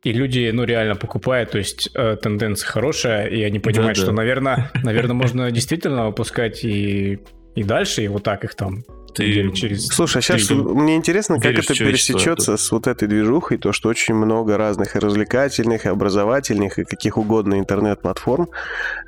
[0.04, 4.06] и люди, ну, реально покупают, то есть э, тенденция хорошая, и они понимают, Да-да.
[4.06, 7.20] что, наверное, наверное, можно действительно выпускать и,
[7.56, 8.84] и дальше, и вот так их там
[9.16, 9.88] Ты через...
[9.88, 13.90] Слушай, а сейчас Ты мне интересно, как это пересечется с вот этой движухой, то, что
[13.90, 18.50] очень много разных и развлекательных, и образовательных, и каких угодно интернет-платформ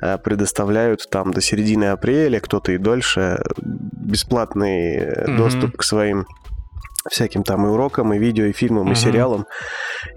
[0.00, 5.36] э, предоставляют там до середины апреля, кто-то и дольше, бесплатный э, Мгм.
[5.36, 6.26] доступ к своим
[7.10, 8.96] всяким там и урокам, и видео, и фильмам, и Мгм.
[8.96, 9.46] сериалам.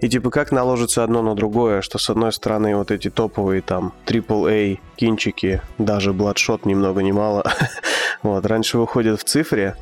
[0.00, 3.92] И типа как наложится одно на другое, что с одной стороны вот эти топовые там
[4.06, 7.44] AAA кинчики, даже Bloodshot ни много ни мало,
[8.22, 9.76] вот, раньше выходят в цифре,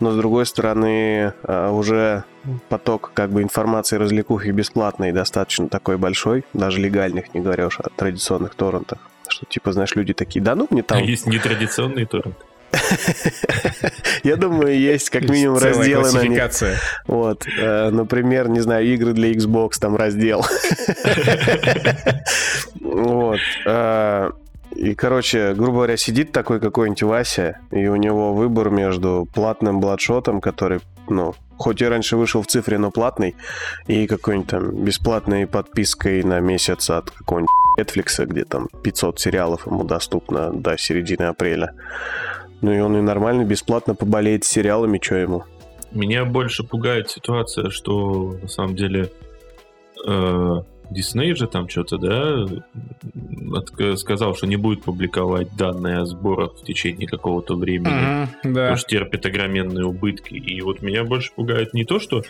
[0.00, 2.24] но с другой стороны а, уже
[2.68, 7.88] поток как бы информации развлекухи бесплатный достаточно такой большой, даже легальных, не говоря уж о
[7.94, 8.98] традиционных торрентах.
[9.28, 11.02] Что типа, знаешь, люди такие, да ну мне А там...
[11.02, 12.36] есть нетрадиционный торрент.
[14.24, 16.30] Я думаю, есть как минимум разделы на них.
[17.06, 20.44] Вот, э, например, не знаю, игры для Xbox, там раздел.
[22.80, 23.38] Вот.
[23.66, 24.30] э,
[24.76, 30.40] И, короче, грубо говоря, сидит такой какой-нибудь Вася, и у него выбор между платным бладшотом,
[30.40, 33.36] который, ну, хоть и раньше вышел в цифре, но платный,
[33.86, 39.84] и какой-нибудь там бесплатной подпиской на месяц от какого-нибудь Netflix, где там 500 сериалов ему
[39.84, 41.74] доступно до середины апреля.
[42.62, 45.44] Ну и он и нормально бесплатно поболеет с сериалами, что ему.
[45.92, 49.10] Меня больше пугает ситуация, что на самом деле
[50.06, 50.56] э,
[50.90, 52.46] Дисней же там что-то, да,
[53.56, 57.92] от- сказал, что не будет публиковать данные о сборах в течение какого-то времени.
[57.92, 58.60] Мгм, Да.
[58.60, 60.34] потому что терпит огроменные убытки.
[60.34, 62.22] И вот меня больше пугает не то, что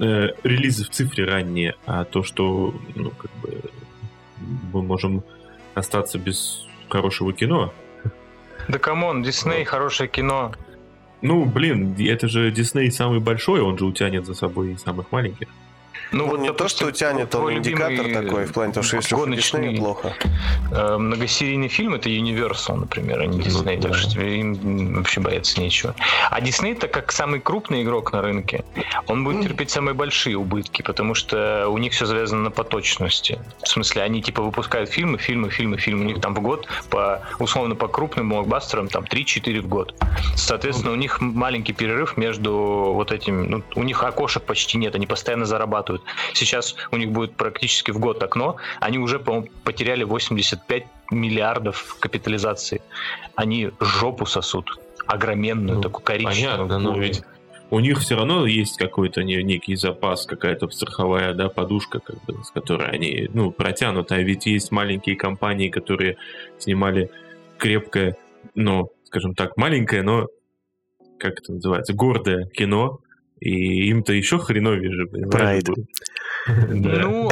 [0.00, 3.60] э, релизы в цифре ранние, а то, что ну, как бы,
[4.72, 5.22] мы можем
[5.74, 7.72] остаться без хорошего кино.
[8.68, 10.52] Да come on, Дисней, хорошее кино.
[11.22, 15.48] Ну, блин, это же Дисней самый большой, он же утянет за собой и самых маленьких.
[16.14, 18.84] Ну, Ну, вот, не то, что тянет, он твой индикатор любимый такой, в плане того,
[18.84, 20.14] что если гоночный, плохо.
[20.70, 23.88] э, многосерийный фильм это Universal, например, а не Ну, Disney, да.
[23.88, 25.94] так что тебе им вообще бояться нечего.
[26.30, 28.64] А Disney, так как самый крупный игрок на рынке,
[29.08, 33.38] он будет терпеть самые большие убытки, потому что у них все завязано на поточности.
[33.62, 36.04] В смысле, они типа выпускают фильмы, фильмы, фильмы, фильмы.
[36.04, 39.94] У них там в год по условно по крупным блокбастерам там 3-4 в год.
[40.36, 42.52] Соответственно, у них маленький перерыв между
[42.94, 46.03] вот этим, ну, у них окошек почти нет, они постоянно зарабатывают.
[46.32, 48.56] Сейчас у них будет практически в год окно.
[48.80, 52.82] Они уже, по-моему, потеряли 85 миллиардов капитализации.
[53.34, 54.78] Они жопу сосут.
[55.06, 56.68] Огроменную, Ну, такую коричневую.
[56.68, 57.22] Понятно, но ведь
[57.70, 62.42] у них все равно есть какой-то не- некий запас, какая-то страховая да, подушка, как бы,
[62.44, 64.12] с которой они ну, протянут.
[64.12, 66.16] А ведь есть маленькие компании, которые
[66.58, 67.10] снимали
[67.58, 68.16] крепкое,
[68.54, 70.28] но, скажем так, маленькое, но
[71.18, 73.00] как это называется, гордое кино,
[73.44, 75.06] и им-то еще хреновее же.
[75.06, 75.62] понимаешь.
[76.68, 77.30] Ну,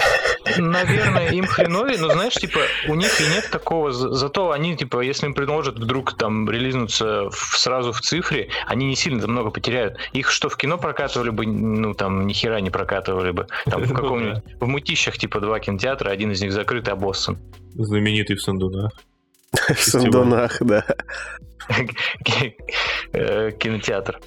[0.58, 5.00] наверное, им хреновее, но знаешь, типа, у них и нет такого, за- зато они, типа,
[5.00, 9.98] если им предложат вдруг там релизнуться сразу в цифре, они не сильно много потеряют.
[10.14, 13.46] Их что в кино прокатывали бы, ну, там, ни хера не прокатывали бы.
[13.66, 17.38] Там в Ну каком-нибудь, в мутищах, типа, два кинотеатра, один из них закрыт, а Бостон.
[17.74, 18.92] Знаменитый в Сандунах.
[19.52, 20.84] В Сандунах, да.
[23.12, 24.20] Э, кинотеатр.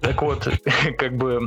[0.00, 0.48] Так вот,
[0.98, 1.38] как бы,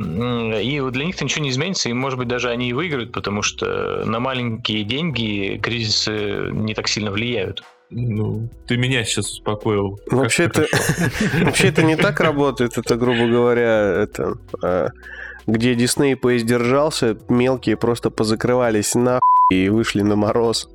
[0.62, 3.42] и вот для них-то ничего не изменится, и, может быть, даже они и выиграют, потому
[3.42, 7.62] что на маленькие деньги кризисы не так сильно влияют.
[7.90, 10.00] Ну, ты меня сейчас успокоил.
[10.10, 10.66] Вообще это,
[11.44, 14.34] вообще это не так работает, это, грубо говоря, это...
[14.62, 14.88] а,
[15.46, 19.20] где Дисней поиздержался, мелкие просто позакрывались нахуй
[19.50, 20.68] и вышли на мороз.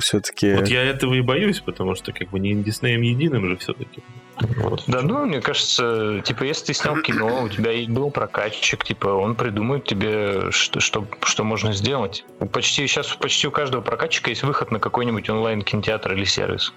[0.00, 0.54] Все-таки...
[0.54, 4.02] Вот я этого и боюсь, потому что как бы не Диснеем единым же все-таки.
[4.40, 4.84] Вот.
[4.86, 9.08] Да, ну, мне кажется, типа, если ты снял кино, у тебя и был прокатчик, типа,
[9.08, 12.24] он придумает тебе, что, что, что можно сделать.
[12.52, 16.72] Почти сейчас почти у каждого прокатчика есть выход на какой-нибудь онлайн-кинотеатр или сервис.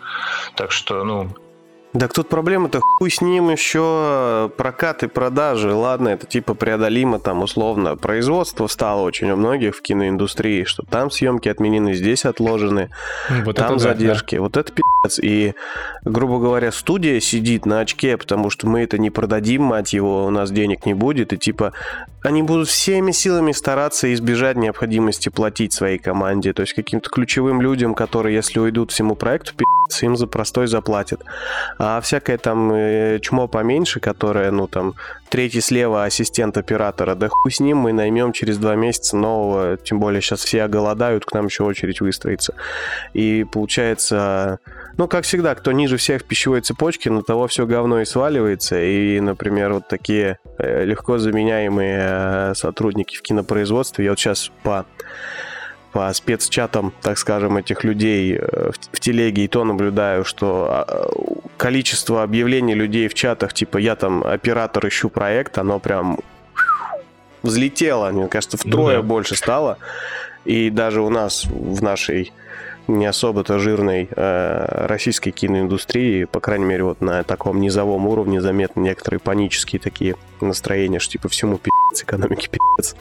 [0.56, 1.30] Так что, ну,
[1.97, 5.73] Так тут проблема-то хуй с ним еще прокат и продажи.
[5.73, 7.95] Ладно, это типа преодолимо там условно.
[7.95, 12.89] Производство стало очень у многих в киноиндустрии, что там съемки отменены, здесь отложены.
[13.45, 14.36] Вот там это да, задержки.
[14.36, 15.21] Вот это пи***ц.
[15.23, 15.53] И,
[16.03, 20.29] грубо говоря, студия сидит на очке, потому что мы это не продадим, мать его, у
[20.29, 21.31] нас денег не будет.
[21.31, 21.71] И типа
[22.25, 26.53] они будут всеми силами стараться избежать необходимости платить своей команде.
[26.53, 29.53] То есть каким-то ключевым людям, которые, если уйдут всему проекту,
[30.01, 31.23] им за простой заплатят.
[31.77, 34.95] А всякое там э, чмо поменьше, которое, ну там,
[35.29, 39.99] третий слева ассистент оператора, да хуй с ним, мы наймем через два месяца нового, тем
[39.99, 42.53] более сейчас все оголодают, к нам еще очередь выстроится.
[43.13, 44.59] И получается,
[44.97, 48.81] ну, как всегда, кто ниже всех в пищевой цепочке, на того все говно и сваливается.
[48.81, 54.85] И, например, вот такие э, легко заменяемые э, сотрудники в кинопроизводстве, я вот сейчас по
[55.95, 61.10] по спецчатам, так скажем, этих людей э, в, телеге и то наблюдаю, что а,
[61.55, 66.19] количество объявлений людей в чатах, типа я там оператор ищу проект, оно прям
[67.43, 69.08] взлетело, мне кажется, втрое Ну да.
[69.08, 69.77] больше стало.
[70.43, 72.34] И даже у нас в нашей
[72.89, 78.81] не особо-то жирной э, российской киноиндустрии, по крайней мере, вот на таком низовом уровне заметны
[78.81, 82.97] некоторые панические такие настроения, что типа всему пи***ц, экономике пи***ц,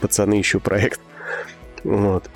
[0.00, 1.00] пацаны ищу проект.
[1.84, 2.28] Вот.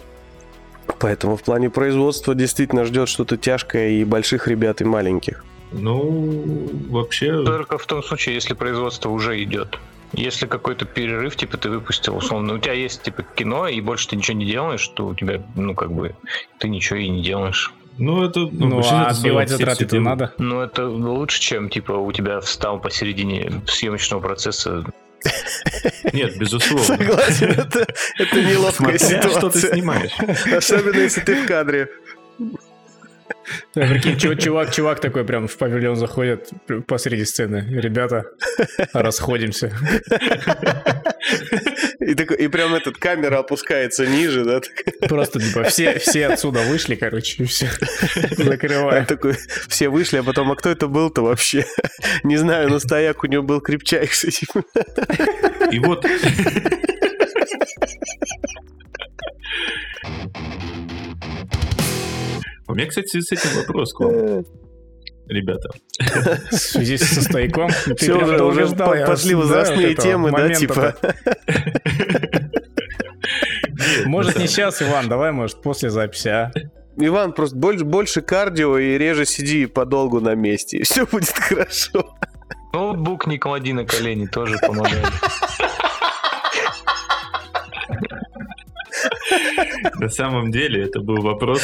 [0.98, 5.44] Поэтому в плане производства действительно ждет что-то тяжкое и больших ребят, и маленьких.
[5.72, 9.78] Ну, вообще, только в том случае, если производство уже идет.
[10.12, 14.16] Если какой-то перерыв, типа ты выпустил, условно, у тебя есть типа кино, и больше ты
[14.16, 16.14] ничего не делаешь, то у тебя, ну, как бы,
[16.58, 17.74] ты ничего и не делаешь.
[17.98, 18.40] ну это...
[18.40, 20.32] Ну, большинство а отбивать затраты-то надо.
[20.38, 24.84] Но это лучше, чем, типа, у тебя встал посередине съемочного процесса
[26.12, 26.84] Нет, безусловно.
[26.84, 27.86] Согласен, это,
[28.18, 29.72] это неловкая Смотря что ты ситуация.
[29.72, 30.12] снимаешь.
[30.52, 31.88] Особенно, если ты в кадре.
[33.74, 36.50] Да, прикинь, чувак, чувак, такой прям в павильон заходит
[36.86, 37.64] посреди сцены.
[37.70, 38.24] Ребята,
[38.92, 39.72] расходимся.
[42.06, 44.60] И, такой, и прям этот камера опускается ниже, да?
[45.08, 47.68] Просто типа все, все отсюда вышли, короче, и все.
[48.38, 49.06] Он Закрываем.
[49.06, 49.34] такой,
[49.66, 51.66] все вышли, а потом, а кто это был-то вообще?
[52.22, 54.30] Не знаю, но стояк у него был крепчайший.
[54.30, 54.62] типа.
[55.72, 56.06] И вот...
[62.68, 64.44] У меня, кстати, с этим вопрос к вам,
[65.28, 65.68] ребята.
[66.50, 67.70] В связи со стояком.
[67.96, 70.96] Все, уже, уже ждал, пошли знаю возрастные темы, да, типа.
[74.06, 76.52] Может, не сейчас, Иван, давай, может, после записи, а?
[76.96, 80.82] Иван, просто больше, больше кардио и реже сиди подолгу на месте.
[80.82, 82.16] Все будет хорошо.
[82.72, 85.06] Ноутбук не клади на колени, тоже помогает.
[89.98, 91.62] На самом деле это был вопрос,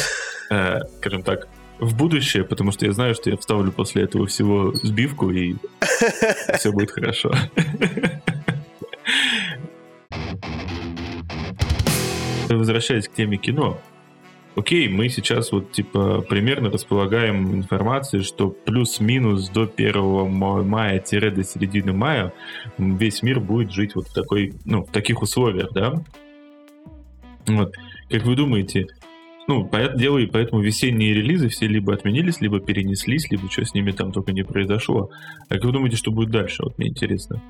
[0.49, 1.47] э, скажем так,
[1.79, 5.55] в будущее, потому что я знаю, что я вставлю после этого всего сбивку, и
[6.57, 7.31] все будет хорошо.
[12.49, 13.79] Возвращаясь к теме кино.
[14.55, 21.91] Окей, мы сейчас вот типа примерно располагаем информацией, что плюс-минус до 1 мая до середины
[21.91, 22.33] мая
[22.77, 26.03] весь мир будет жить вот в такой, ну, в таких условиях, да?
[27.47, 27.73] Вот.
[28.09, 28.87] Как вы думаете,
[29.47, 33.73] ну, понятное дело, и поэтому весенние релизы все либо отменились, либо перенеслись, либо что с
[33.73, 35.09] ними там только не произошло.
[35.49, 36.61] А как вы думаете, что будет дальше?
[36.63, 37.41] Вот мне интересно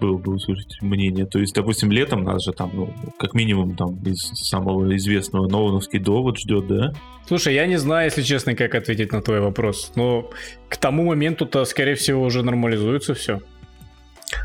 [0.00, 1.26] было бы услышать мнение.
[1.26, 5.98] То есть, допустим, летом нас же там, ну, как минимум, там, из самого известного Нолановский
[5.98, 6.92] довод ждет, да?
[7.26, 9.92] Слушай, я не знаю, если честно, как ответить на твой вопрос.
[9.94, 10.30] Но
[10.68, 13.40] к тому моменту-то, скорее всего, уже нормализуется все.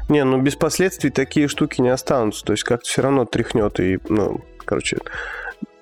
[0.08, 2.46] Не, ну без последствий такие штуки не останутся.
[2.46, 4.98] То есть как-то все равно тряхнет и, ну, короче,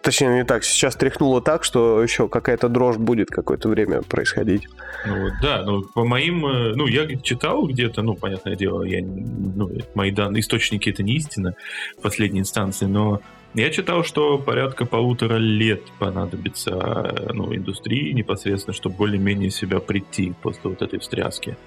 [0.07, 0.63] Точнее, не так.
[0.63, 4.65] Сейчас тряхнуло так, что еще какая-то дрожь будет какое-то время происходить.
[5.05, 6.45] Ну, да, ну, по моим...
[6.45, 11.17] э, Ну, я читал где-то, ну, понятное дело, я, ну, мои данные, источники это не
[11.17, 11.55] истина
[11.97, 13.19] в последней инстанции, но
[13.53, 20.33] я читал, что порядка полутора лет понадобится э, ну, индустрии непосредственно, чтобы более-менее себя прийти
[20.41, 21.57] после вот этой встряски.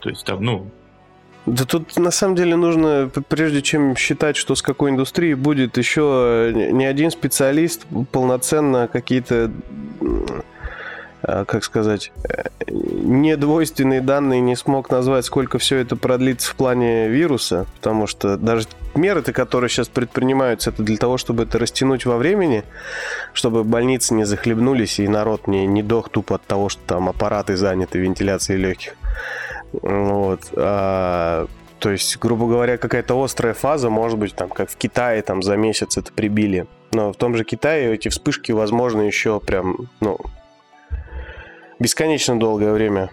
[0.00, 0.70] То есть там, ну,
[1.44, 6.52] Да тут на самом деле нужно, прежде чем считать, что с какой индустрией будет, еще
[6.54, 9.50] не один специалист полноценно какие-то,
[11.22, 17.08] а, как сказать, э, недвойственные данные не смог назвать, сколько все это продлится в плане
[17.08, 22.18] вируса, потому что даже меры-то, которые сейчас предпринимаются, это для того, чтобы это растянуть во
[22.18, 22.62] времени,
[23.32, 27.56] чтобы больницы не захлебнулись и народ не, не дох тупо от того, что там аппараты
[27.56, 28.94] заняты вентиляцией легких.
[29.72, 30.40] Вот.
[30.56, 31.46] А,
[31.78, 35.56] то есть, грубо говоря, какая-то острая фаза, может быть, там, как в Китае, там, за
[35.56, 36.66] месяц это прибили.
[36.92, 40.18] Но в том же Китае эти вспышки, возможно, еще прям, ну,
[41.78, 43.10] бесконечно долгое время.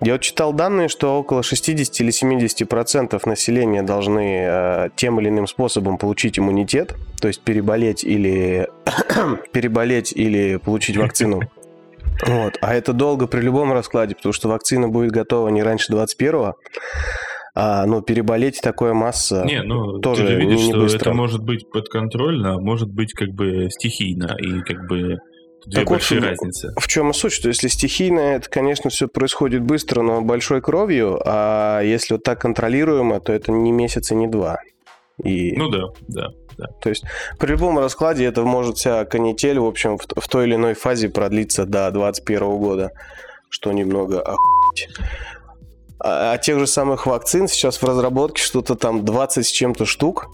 [0.00, 5.30] Я вот читал данные, что около 60 или 70 процентов населения должны э, тем или
[5.30, 8.68] иным способом получить иммунитет, то есть переболеть или
[9.52, 11.40] переболеть или получить вакцину.
[12.26, 12.56] Вот.
[12.60, 16.54] А это долго при любом раскладе, потому что вакцина будет готова не раньше 21-го.
[17.58, 19.42] А, ну, переболеть такое масса.
[19.46, 20.98] не, ну, тоже ты же видишь, не что быстро.
[20.98, 25.18] это может быть подконтрольно, а может быть как бы стихийно, и как бы
[25.64, 26.72] две Так вот, большие в- разницы.
[26.78, 31.18] В чем и суть, что если стихийно, это, конечно, все происходит быстро, но большой кровью,
[31.24, 34.58] а если вот так контролируемо, то это не месяц и не два.
[35.24, 36.66] И, Ну да, да, да.
[36.80, 37.04] То есть
[37.38, 41.08] при любом раскладе это может вся канитель, в общем, в, в той или иной фазе
[41.08, 42.92] продлиться до 2021 года,
[43.48, 44.88] что немного охуеть.
[45.98, 50.28] А, а тех же самых вакцин сейчас в разработке что-то там 20 с чем-то штук,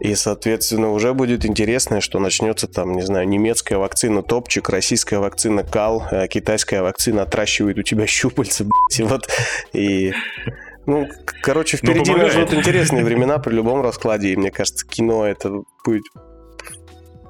[0.00, 5.64] и, соответственно, уже будет интересно, что начнется там, не знаю, немецкая вакцина топчик, российская вакцина
[5.64, 9.28] кал, а китайская вакцина отращивает у тебя щупальца, блядь, и вот,
[9.72, 10.12] и...
[10.88, 11.06] Ну,
[11.42, 15.62] короче, Ну, впереди нас ждут интересные времена при любом раскладе, и мне кажется, кино это
[15.84, 16.04] будет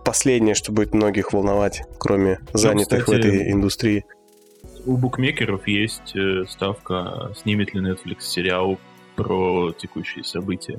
[0.04, 4.04] последнее, что будет многих волновать, кроме занятых в кстати, этой индустрии.
[4.86, 8.78] У букмекеров есть э, ставка, снимет ли Netflix сериал
[9.16, 10.78] про текущие события.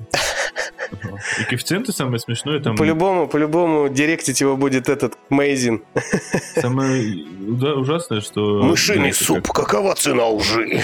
[1.39, 2.75] И коэффициенты самое смешное там...
[2.75, 5.83] По-любому, по-любому директить его будет этот Мейзин.
[6.55, 8.63] Самое да, ужасное, что...
[8.63, 10.81] Мышиный знаете, суп, какова цена лжи?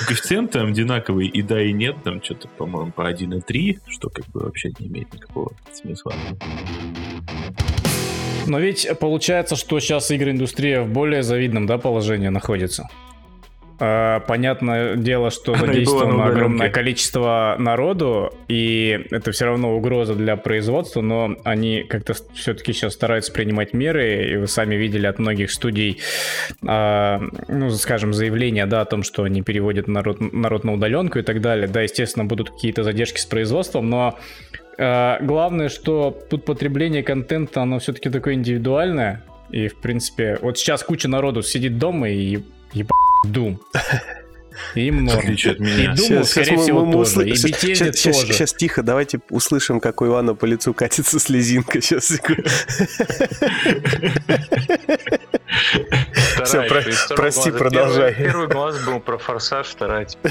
[0.00, 4.26] как Коэффициент там одинаковый и да, и нет, там что-то, по-моему, по 1,3, что как
[4.28, 6.14] бы вообще не имеет никакого смысла.
[8.46, 12.88] Но ведь получается, что сейчас игроиндустрия в более завидном да, положении находится.
[13.80, 21.00] А, Понятное дело, что задействовано огромное количество народу, и это все равно угроза для производства,
[21.00, 25.98] но они как-то все-таки сейчас стараются принимать меры, и вы сами видели от многих студий,
[26.66, 31.22] а, ну, скажем, заявления, да, о том, что они переводят народ, народ на удаленку и
[31.22, 31.66] так далее.
[31.66, 34.18] Да, естественно, будут какие-то задержки с производством, но
[34.76, 40.82] э, главное, что тут потребление контента, оно все-таки такое индивидуальное, и, в принципе, вот сейчас
[40.82, 42.40] куча народу сидит дома и
[42.74, 43.58] ебать Doom.
[44.74, 45.18] И норм.
[45.18, 45.94] отличие от И меня.
[45.94, 47.28] Думаю, скорее всего, тоже.
[47.28, 48.32] И сейчас, Bethesda тоже.
[48.32, 51.80] сейчас тихо, давайте услышим, как у Ивана по лицу катится слезинка.
[51.80, 52.48] Сейчас, секунду.
[56.36, 56.68] Второй
[57.16, 58.14] прости, продолжай.
[58.14, 60.30] Первый, глаз был про форсаж, вторая типа,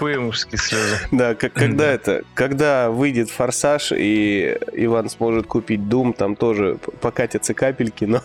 [0.00, 0.96] скупые мужские слезы.
[1.10, 7.52] Да, как, когда это, когда выйдет форсаж и Иван сможет купить Дум, там тоже покатятся
[7.52, 8.22] капельки, но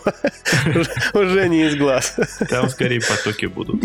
[1.14, 2.16] уже- не из глаз.
[2.48, 3.82] Там скорее потоки будут.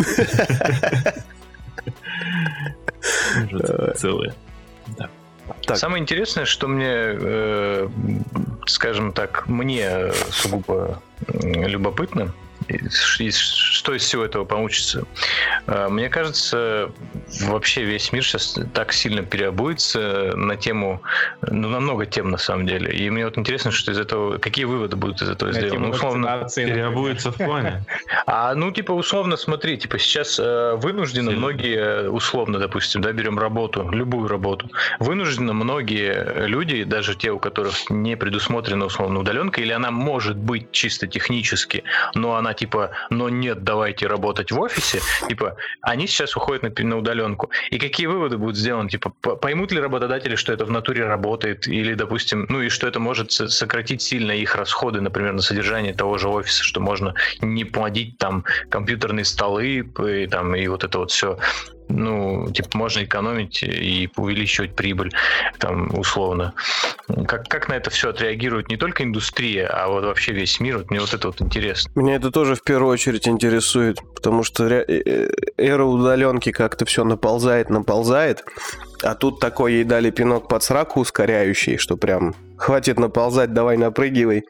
[3.98, 4.34] Целые.
[4.98, 5.10] Да.
[5.66, 5.78] Так.
[5.78, 7.90] Самое интересное, что мне, э,
[8.68, 11.02] скажем так, мне э, сугубо
[11.44, 12.34] любопытно,
[12.70, 15.06] что из всего этого получится.
[15.68, 16.92] Э, Мне кажется,
[17.42, 21.02] вообще весь мир сейчас так сильно переобуется на тему,
[21.42, 22.92] ну, на много тем на самом деле.
[22.92, 25.88] И мне вот интересно, что из этого, какие выводы будут из этого сделаны.
[25.88, 27.86] Ну, условно, Переобуется в плане.
[28.26, 33.90] а, ну, типа, условно, смотри, типа, сейчас э, вынуждены многие, условно, допустим, да, берем работу,
[33.92, 39.92] любую работу, вынуждены многие люди, даже те, у которых не предусмотрена, условно, удаленка, или она
[39.92, 41.84] может быть чисто технически,
[42.16, 46.98] но она, типа, но нет, давайте работать в офисе, типа, они сейчас уходят на, на
[46.98, 47.50] удаленку.
[47.70, 48.90] И какие выводы будут сделаны?
[48.90, 53.00] Типа, поймут ли работодатели, что это в натуре работает, или, допустим, ну и что это
[53.00, 57.66] может со- сократить сильно их расходы, например, на содержание того же офиса, что можно не
[57.66, 61.38] плодить там компьютерные столы и, там, и вот это вот все.
[61.94, 65.12] Ну, типа, можно экономить и увеличивать прибыль,
[65.60, 66.54] там, условно.
[67.28, 70.78] Как, как на это все отреагирует не только индустрия, а вот вообще весь мир?
[70.78, 71.92] Вот мне вот это вот интересно.
[71.96, 76.86] Меня это тоже в первую очередь интересует, потому что ре- э, э, эра удаленки как-то
[76.86, 78.44] все наползает, наползает,
[79.04, 84.44] а тут такой ей дали пинок под сраку ускоряющий, что прям хватит наползать, давай напрыгивай.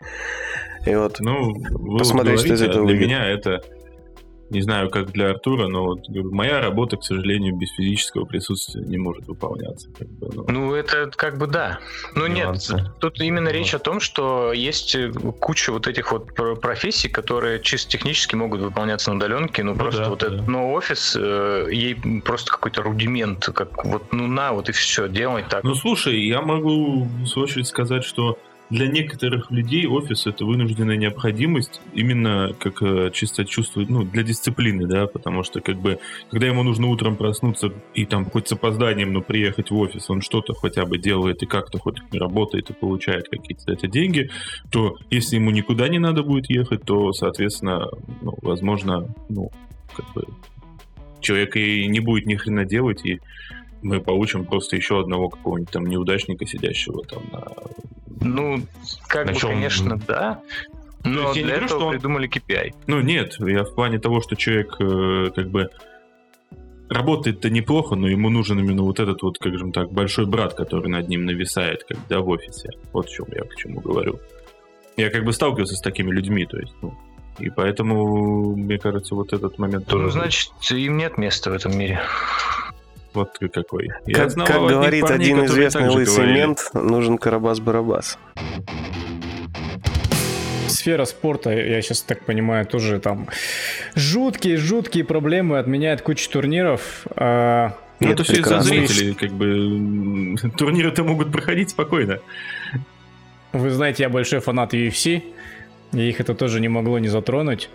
[0.86, 1.54] И вот Ну,
[1.98, 3.08] Посмотреть, что из говорите, этого Для выйдет.
[3.08, 3.62] меня это,
[4.52, 8.98] не знаю, как для Артура, но вот моя работа, к сожалению, без физического присутствия не
[8.98, 9.90] может выполняться.
[9.98, 10.46] как бы, ну.
[10.48, 11.80] Ну, это как бы да.
[12.16, 12.58] Ну, нет,
[13.00, 13.54] тут именно Вот.
[13.54, 18.36] речь о том, что есть э, куча вот этих вот пр- профессий, которые чисто технически
[18.36, 20.28] могут выполняться на удаленке, ну, Ну просто да, вот да.
[20.28, 25.08] это, но офис, э, ей просто какой-то рудимент, как вот, ну, на, вот и все,
[25.08, 25.64] делай так.
[25.64, 28.38] Ну, слушай, я могу, в свою очередь, сказать, что
[28.72, 34.88] для некоторых людей офис это вынужденная необходимость именно как э, чисто чувствовать, ну, для дисциплины,
[34.88, 36.00] да, потому что как бы,
[36.32, 40.22] когда ему нужно утром проснуться и там хоть с опозданием, но приехать в офис, он
[40.22, 44.30] что-то хотя бы делает и как-то хоть работает и получает какие-то это деньги,
[44.72, 47.90] то если ему никуда не надо будет ехать, то, соответственно,
[48.22, 49.52] ну, возможно, ну,
[49.94, 50.24] как бы
[51.20, 53.20] человек и не будет ни хрена делать, и
[53.82, 57.48] мы получим просто еще одного какого-нибудь там неудачника, сидящего там на...
[58.24, 58.62] Ну,
[59.08, 59.50] как На бы, чем?
[59.52, 60.42] конечно, да.
[61.04, 62.74] Но есть я не для говорю, этого что он- придумали KPI.
[62.88, 65.70] Ну, нет, я в плане того, что человек э, как бы
[66.90, 70.90] работает-то неплохо, но ему нужен именно вот этот вот, как же так, большой брат, который
[70.90, 72.70] над ним нависает, как да, в офисе.
[72.94, 74.20] Вот в чем я к чему говорю.
[74.98, 76.94] Я как бы сталкивался с такими людьми, то есть, ну,
[77.40, 81.78] и поэтому, мне кажется, вот этот момент тоже Ну, значит, им нет места в этом
[81.78, 82.02] мире.
[83.14, 83.90] Вот какой.
[84.06, 86.40] Я как, знал как говорит парней, один известный лысый говорили.
[86.40, 88.18] мент, нужен Карабас-Барабас.
[90.68, 93.28] Сфера спорта, я сейчас так понимаю, тоже там
[93.96, 97.06] жуткие-жуткие проблемы, отменяет кучу турниров.
[97.16, 102.20] А, Ну, Это это все из-за зрителей, как бы турниры-то могут проходить спокойно.
[103.54, 105.24] Вы знаете, я большой фанат UFC,
[105.94, 107.70] и их это тоже не могло не затронуть.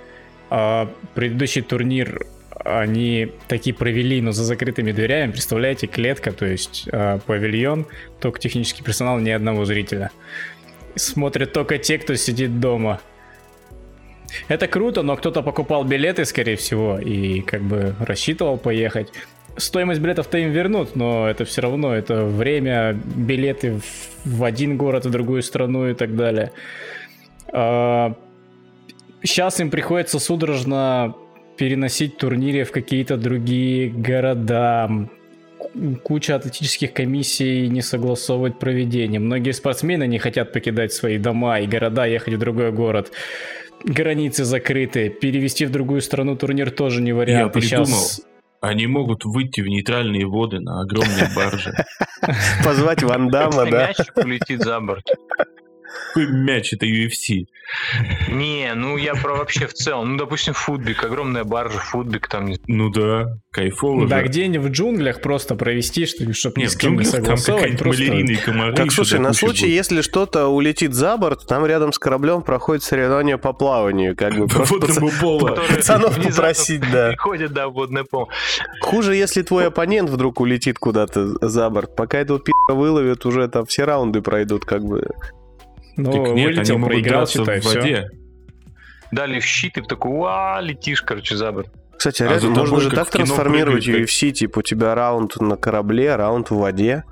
[0.49, 2.27] А предыдущий турнир
[2.65, 5.33] они такие провели, но за закрытыми дверями.
[5.33, 7.87] Представляете, клетка, то есть а, павильон,
[8.21, 10.11] только технический персонал, ни одного зрителя.
[10.95, 13.01] Смотрят только те, кто сидит дома.
[14.49, 19.13] Это круто, но кто-то покупал билеты, скорее всего, и как бы рассчитывал поехать.
[19.57, 23.85] Стоимость билетов-то им вернут, но это все равно, это время, билеты в,
[24.25, 26.53] в один город, в другую страну и так далее.
[29.23, 31.15] сейчас им приходится судорожно
[31.57, 34.91] переносить турниры в какие-то другие города.
[36.03, 39.21] Куча атлетических комиссий не согласовывать проведение.
[39.21, 43.13] Многие спортсмены не хотят покидать свои дома и города, ехать в другой город.
[43.85, 45.09] Границы закрыты.
[45.11, 47.55] Перевести в другую страну турнир тоже не вариант.
[47.55, 48.01] Я придумал.
[48.61, 51.75] Они могут выйти в нейтральные воды на огромной барже.
[52.65, 53.93] Позвать Ван Дамма, да?
[54.17, 55.05] улетит за борт.
[56.09, 57.47] Какой мяч, это UFC.
[58.31, 60.13] Не, ну я про вообще в целом.
[60.13, 62.47] Ну, допустим, футбик, огромная баржа, футбик там.
[62.47, 66.93] не- Ну да, кайфово Да, где-нибудь в джунглях просто провести, чтобы ни Нет, с кем
[66.97, 67.47] не там согласовывать.
[67.47, 68.73] какая-нибудь просто- малярийные комары.
[68.75, 73.37] Так, слушай, на случай, если что-то улетит за борт, там рядом с кораблем проходит соревнование
[73.37, 74.79] по плаванию, как бы просто
[75.75, 77.09] пацанов попросить, да.
[77.17, 78.29] Приходят, да, водное поло.
[78.81, 81.97] Хуже, если твой оппонент вдруг улетит куда-то за борт.
[81.97, 85.09] Пока этого пи***а выловят, уже там все раунды пройдут, как бы.
[85.97, 87.79] Ну, Так нет, вылетел, они могут проиграл, драться считай, в все.
[87.81, 88.11] воде.
[89.13, 91.69] Дали в щит, и ты такой, уа, летишь, короче, за борт.
[91.97, 96.51] Кстати, А реально, можно же так трансформировать UFC, типа у тебя раунд на корабле, раунд
[96.51, 97.05] в воде,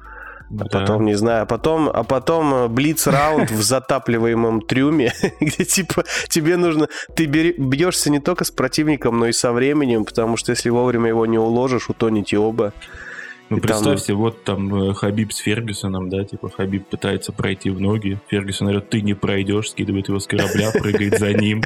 [0.50, 0.64] а Да.
[0.66, 6.56] потом, не знаю, а потом, а потом э, блиц-раунд в затапливаемом трюме, где типа тебе
[6.58, 11.08] нужно, ты бьешься не только с противником, но и со временем, потому что если вовремя
[11.08, 12.74] его не уложишь, утонете оба.
[13.50, 17.68] Ну, И там- представьте, вот там э, Хабиб с Фергюсоном, да, типа Хабиб пытается пройти
[17.70, 21.62] в ноги, Фергюсон говорит, ты не пройдешь, скидывает его с корабля, прыгает за ним,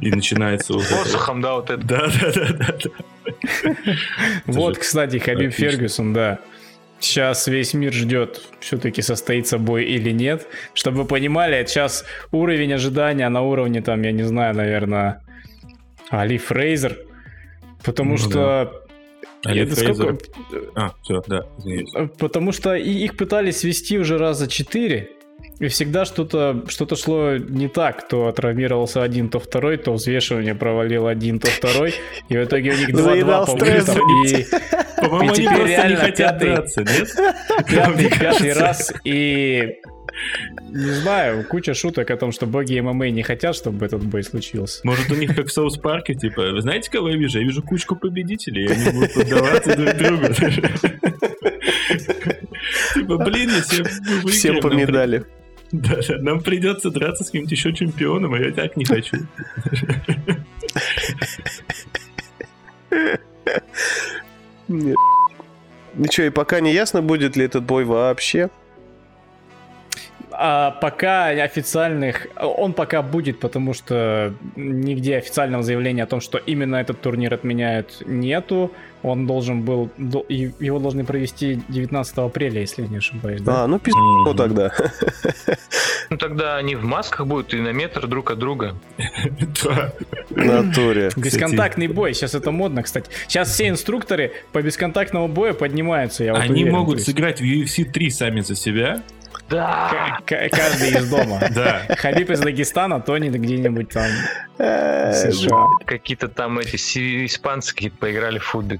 [0.00, 1.84] и начинается вот посохом, да, вот это.
[1.84, 3.34] Да, да, да, да, да.
[4.46, 5.52] Вот, кстати, Хабиб.
[5.52, 6.38] Фергюсон, да.
[7.00, 10.46] Сейчас весь мир ждет, все-таки состоится бой или нет.
[10.74, 15.22] Чтобы вы понимали, сейчас уровень ожидания на уровне, там, я не знаю, наверное,
[16.08, 16.96] Али Фрейзер.
[17.84, 18.85] Потому Ну что...
[19.54, 19.94] Это Фрейзер.
[19.94, 20.24] сколько-
[20.74, 21.90] А, все, да, извиняюсь.
[22.18, 25.10] Потому что и- их пытались свести уже раза четыре,
[25.58, 28.06] и всегда что-то что шло не так.
[28.08, 31.94] То травмировался один, то второй, то взвешивание провалил один, то второй.
[32.28, 34.44] И в итоге у них 2-2 Заедал по вылетам, и
[35.00, 37.08] По-моему, и они теперь просто не реально хотят пятый- драться, нет?
[37.68, 39.74] пятый, пятый раз, и
[40.70, 44.80] не знаю, куча шуток о том, что боги ММА не хотят, чтобы этот бой случился.
[44.84, 47.38] Может, у них как в Соус Парке, типа, вы знаете, кого я вижу?
[47.38, 50.26] Я вижу кучку победителей, и они будут поддаваться друг другу.
[52.94, 53.84] Типа, блин, если
[54.28, 55.24] Всем по медали.
[55.72, 59.16] Да, да, нам придется драться с каким-то еще чемпионом, а я так не хочу.
[64.68, 64.96] Нет.
[65.94, 68.50] Ничего, и пока не ясно, будет ли этот бой вообще.
[70.38, 72.26] А пока официальных...
[72.36, 78.02] Он пока будет, потому что нигде официального заявления о том, что именно этот турнир отменяют,
[78.06, 78.70] нету.
[79.02, 79.90] Он должен был...
[79.98, 83.40] Его должны провести 19 апреля, если я не ошибаюсь.
[83.40, 83.64] да?
[83.64, 84.36] А, ну пиздец Мгм.
[84.36, 84.72] тогда.
[86.10, 88.74] Ну тогда они в масках будут и на метр друг от друга.
[89.64, 89.92] Да.
[90.30, 91.10] Натуре.
[91.16, 93.10] Бесконтактный бой, сейчас это модно, кстати.
[93.26, 98.40] Сейчас все инструкторы по бесконтактному бою поднимаются, я Они могут сыграть в UFC 3 сами
[98.40, 99.02] за себя.
[99.48, 100.18] Да!
[100.24, 101.40] к- к- каждый из дома.
[101.54, 101.82] Да.
[101.96, 104.06] Хабиб из Дагестана, Тони где-нибудь там
[104.58, 105.66] Э, США.
[105.84, 106.76] Какие-то там эти
[107.26, 108.78] испанцы какие-то поиграли в футбол.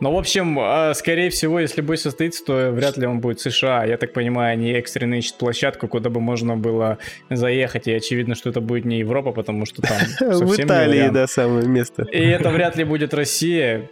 [0.00, 3.42] Ну, в общем, э, скорее всего, если бой состоится, то вряд ли он будет в
[3.42, 3.84] США.
[3.84, 6.96] Я так понимаю, они экстренно ищут площадку, куда бы можно было
[7.28, 7.86] заехать.
[7.86, 11.66] И очевидно, что это будет не Европа, потому что там совсем В Италии, да, самое
[11.68, 12.02] место.
[12.10, 13.88] И это вряд ли будет Россия.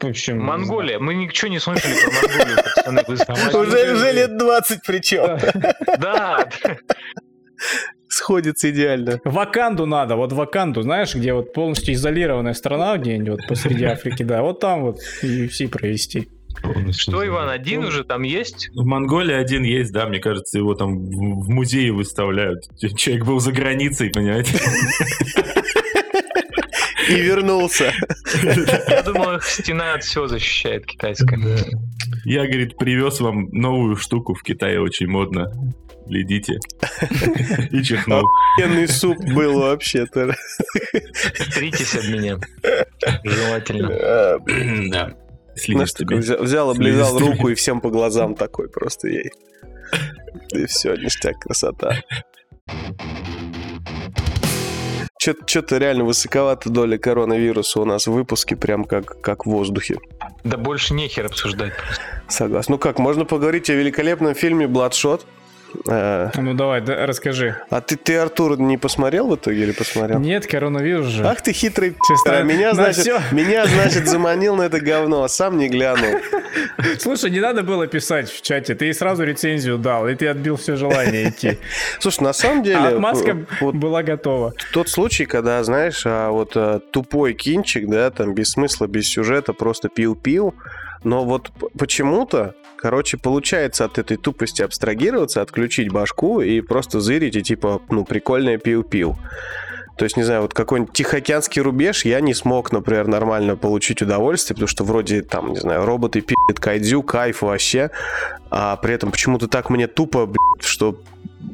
[0.00, 0.98] В общем, Монголия.
[0.98, 5.38] Мы ничего не слышали про Монголию, Уже, уже лет 20 причем.
[5.98, 6.48] Да,
[8.08, 9.20] Сходится идеально.
[9.24, 14.42] Ваканду надо, вот Ваканду, знаешь, где вот полностью изолированная страна где-нибудь вот посреди Африки, да,
[14.42, 16.28] вот там вот UFC провести.
[16.92, 18.70] что, Иван, один уже там есть?
[18.74, 22.64] В Монголии один есть, да, мне кажется, его там в в музее выставляют.
[22.96, 24.52] Человек был за границей, понимаете?
[27.08, 27.92] И вернулся.
[28.88, 31.38] Я думал, их стена от всего защищает китайская.
[32.24, 35.50] Я, говорит, привез вам новую штуку в Китае, очень модно.
[36.06, 36.58] Глядите.
[37.70, 38.24] И чихнул.
[38.58, 40.34] Охуенный суп был вообще-то.
[41.54, 42.38] Тритесь об меня.
[43.24, 43.90] Желательно.
[43.90, 44.38] Э,
[44.90, 45.14] Да.
[45.56, 49.30] Знаешь, такой взял, взял, облизал руку и всем по глазам такой просто ей.
[50.52, 52.02] И все, ништяк, красота.
[55.46, 59.96] Что-то реально высоковата доля коронавируса у нас в выпуске, прям как, как в воздухе.
[60.44, 61.72] Да больше нехер обсуждать.
[62.28, 62.72] Согласен.
[62.72, 65.26] Ну как, можно поговорить о великолепном фильме «Бладшот».
[65.88, 67.56] Э, Ну давай, да, расскажи.
[67.70, 70.18] А ты, ты, Артур, не посмотрел в итоге или посмотрел?
[70.18, 71.24] Нет, коронавирус же.
[71.26, 73.20] Ах ты хитрый Честно, пи***, меня, на значит, всё.
[73.32, 76.20] меня, значит, заманил на это говно, а сам не глянул.
[76.98, 80.76] Слушай, не надо было писать в чате, ты сразу рецензию дал, и ты отбил все
[80.76, 81.58] желание идти.
[82.00, 84.52] Слушай, на самом деле, А отмазка п- вот была готова.
[84.72, 89.52] тот случай, когда, знаешь, а, вот а, тупой кинчик, да, там без смысла, без сюжета,
[89.52, 90.54] просто пил-пил,
[91.04, 97.42] но вот почему-то, короче, получается от этой тупости абстрагироваться, отключить башку и просто зырить и
[97.42, 99.16] типа, ну, прикольное пил-пил.
[99.96, 104.54] То есть, не знаю, вот какой-нибудь Тихоокеанский рубеж я не смог, например, нормально получить удовольствие,
[104.54, 107.90] потому что вроде там, не знаю, роботы пи***т кайдзю, кайф вообще,
[108.50, 111.00] а при этом почему-то так мне тупо, блядь, что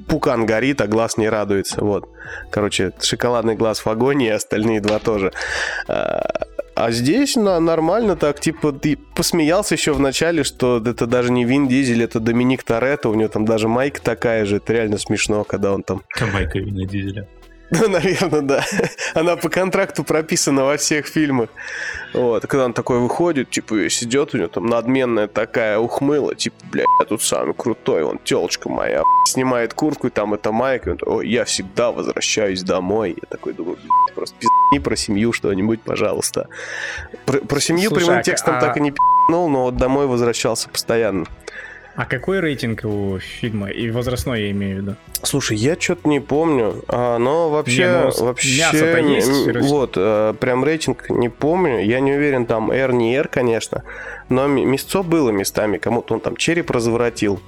[0.08, 2.08] пукан горит, а глаз не радуется, вот.
[2.50, 5.32] Короче, шоколадный глаз в агонии, остальные два тоже.
[6.74, 11.44] А здесь на, нормально так, типа, ты посмеялся еще в начале, что это даже не
[11.44, 15.44] Вин Дизель, это Доминик Торетто, у него там даже майка такая же, это реально смешно,
[15.44, 16.02] когда он там
[16.32, 17.28] Майка Вина Дизеля.
[17.80, 18.64] ну, наверное, да.
[19.14, 21.48] Она по контракту прописана во всех фильмах.
[22.12, 26.56] Вот, когда он такой выходит, типа, весь идет, у него там надменная такая ухмыла, типа,
[26.70, 30.92] бля, я тут самый крутой, он телочка моя, снимает куртку, и там это майка, и
[30.92, 33.16] он такой, «Ой, я всегда возвращаюсь домой.
[33.16, 36.48] Я такой думаю, блядь, просто пизни про семью что-нибудь, пожалуйста.
[37.24, 40.06] Про, про семью Слушай, прямым а- текстом а- так и не пи***нул, но вот домой
[40.06, 41.26] возвращался постоянно.
[41.94, 43.68] А какой рейтинг у фильма?
[43.68, 44.96] И возрастной я имею в виду.
[45.22, 47.88] Слушай, я что-то не помню, а, но вообще, Не,
[48.18, 52.92] ну, вообще, мясо-то есть, вот, а, прям рейтинг не помню, я не уверен, там R,
[52.94, 53.84] не R, конечно,
[54.30, 57.40] но м- мясцо было местами, кому-то он там череп разворотил,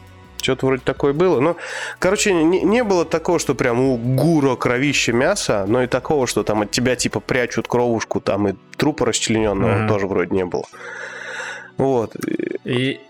[0.43, 1.57] что-то вроде такое было, ну,
[1.99, 6.43] короче, не, не было такого, что прям у гура кровище мяса, но и такого, что
[6.43, 9.89] там от тебя типа прячут кровушку, там и трупа расчлененного Мгм.
[9.89, 10.65] тоже вроде не было.
[11.79, 12.15] Вот,
[12.65, 13.01] И,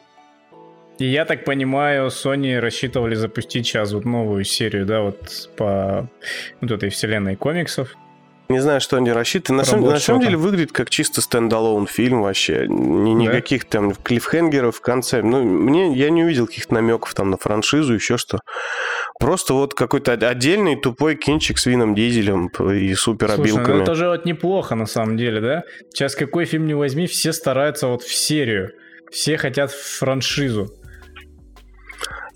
[0.98, 6.08] и я так понимаю, Sony рассчитывали запустить сейчас вот новую серию, да, вот по
[6.60, 7.96] вот этой вселенной комиксов.
[8.50, 9.58] Не знаю, что они рассчитаны.
[9.58, 12.66] На, самом, на самом деле выглядит как чисто стендалон фильм вообще.
[12.68, 15.22] Ни, никаких там клиффхенгеров в конце.
[15.22, 18.40] Ну, мне, я не увидел каких-то намеков там на франшизу, еще что.
[19.18, 24.08] Просто вот какой-то отдельный тупой кинчик с Вином Дизелем и супер Слушай, ну это же
[24.08, 25.62] вот неплохо на самом деле, да?
[25.92, 28.72] Сейчас какой фильм не возьми, все стараются вот в серию.
[29.10, 30.68] Все хотят франшизу.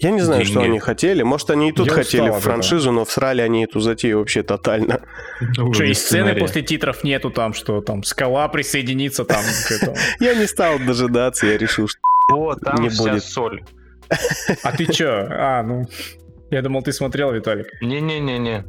[0.00, 0.66] Я не знаю, что Деньги.
[0.68, 1.22] они хотели.
[1.22, 5.00] Может, они и тут Я хотели устал франшизу, но всрали они эту затею вообще тотально.
[5.72, 9.96] Что, и сцены после титров нету там, что там скала присоединится там к этому.
[10.20, 11.98] Я не стал дожидаться, я решил, что...
[12.62, 13.24] Там Не вся будет.
[13.24, 13.64] соль.
[14.62, 15.26] А ты чё?
[15.30, 15.86] А, ну...
[16.50, 17.66] Я думал, ты смотрел, Виталик.
[17.82, 18.64] Не-не-не-не.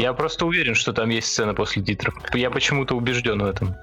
[0.00, 2.14] Я просто уверен, что там есть сцена после титров.
[2.32, 3.74] Я почему-то убежден в этом.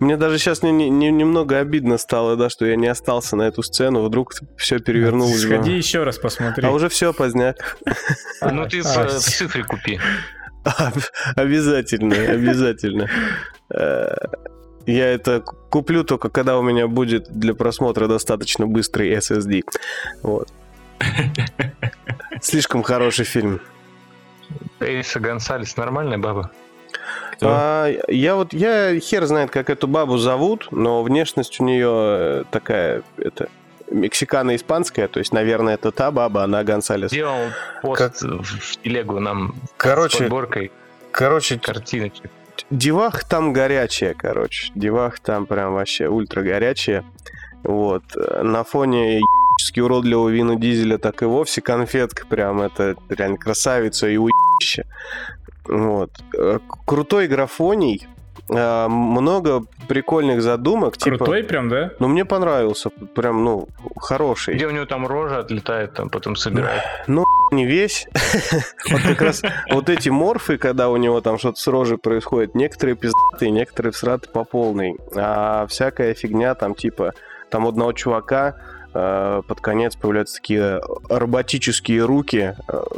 [0.00, 3.42] Мне даже сейчас не- не- не- немного обидно стало, да, что я не остался на
[3.42, 4.02] эту сцену.
[4.02, 5.44] Вдруг все перевернулось.
[5.44, 5.54] бы.
[5.56, 6.66] Сходи еще раз посмотри.
[6.66, 7.76] А уже все, поздняк.
[8.40, 9.98] Ну ты в, а, в цифре купи.
[11.36, 13.08] Обязательно, обязательно.
[13.74, 14.14] Э,
[14.86, 19.62] Я это куплю только когда у меня будет для просмотра достаточно быстрый SSD.
[20.22, 20.48] Вот.
[22.42, 23.60] Слишком хороший фильм.
[24.80, 26.50] Эйса Гонсалес нормальная баба?
[27.40, 32.44] А, я вот, я хер знает, как эту бабу зовут, но внешность у нее э,
[32.50, 33.48] такая, это,
[33.90, 37.10] мексикано-испанская, то есть, наверное, это та баба, она Гонсалес.
[37.10, 37.48] Сделал
[37.82, 40.72] пост Как- в телегу нам с Короче, подборкой
[41.10, 42.30] короче, картиночек.
[42.70, 44.70] девах там горячая, короче.
[44.74, 47.04] Девах там прям вообще ультра горячая.
[47.64, 48.02] Вот.
[48.16, 52.60] На фоне ебически уродливого Вина Дизеля так и вовсе конфетка прям.
[52.62, 54.84] Это реально красавица и уебище.
[55.66, 56.10] Вот.
[56.36, 58.06] Э, Крутой графоний.
[58.48, 60.96] э, Много прикольных задумок.
[60.96, 61.90] Типа, Крутой прям, да?
[61.98, 62.90] ну, мне понравился.
[63.14, 64.54] Прям, ну, хороший.
[64.54, 66.82] Где у него там рожа отлетает, там потом собирает.
[67.52, 68.08] не весь.
[68.90, 72.96] Вот как раз вот эти морфы, когда у него там что-то с рожей происходит, некоторые
[72.96, 74.96] пиздатые, некоторые всраты по полной.
[75.14, 77.12] А всякая фигня там типа,
[77.50, 78.56] там одного чувака
[78.94, 82.56] э, под конец появляются такие роботические руки,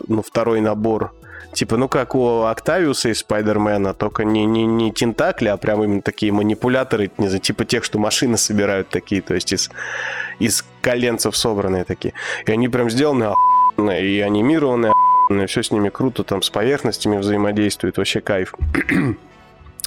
[0.08, 1.12] ну, второй набор.
[1.52, 6.02] Типа, ну, как у Октавиуса из Спайдермена, только не, не, не тентакли, а прям именно
[6.02, 9.70] такие манипуляторы, не знаю, типа тех, что машины собирают такие, то есть из,
[10.40, 12.12] из коленцев собранные такие.
[12.46, 17.18] И они прям сделаны охуенно, и анимированные охуенно, все с ними круто, там с поверхностями
[17.18, 18.54] взаимодействует, вообще кайф.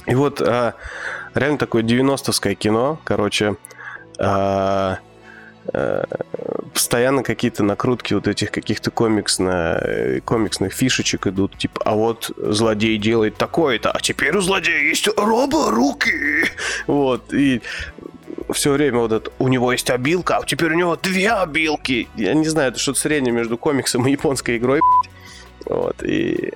[0.06, 0.74] И вот а,
[1.34, 3.56] реально такое 90-ское кино, короче,
[4.18, 4.98] а,
[6.72, 12.96] постоянно какие-то накрутки вот этих каких-то комиксно, э, комиксных фишечек идут, типа, а вот злодей
[12.98, 16.46] делает такое-то, а теперь у злодея есть робо-руки.
[16.86, 17.60] Вот, и
[18.52, 22.08] все время вот это, у него есть обилка, а теперь у него две обилки.
[22.16, 24.80] Я не знаю, это что-то среднее между комиксом и японской игрой.
[25.66, 26.52] Вот, и...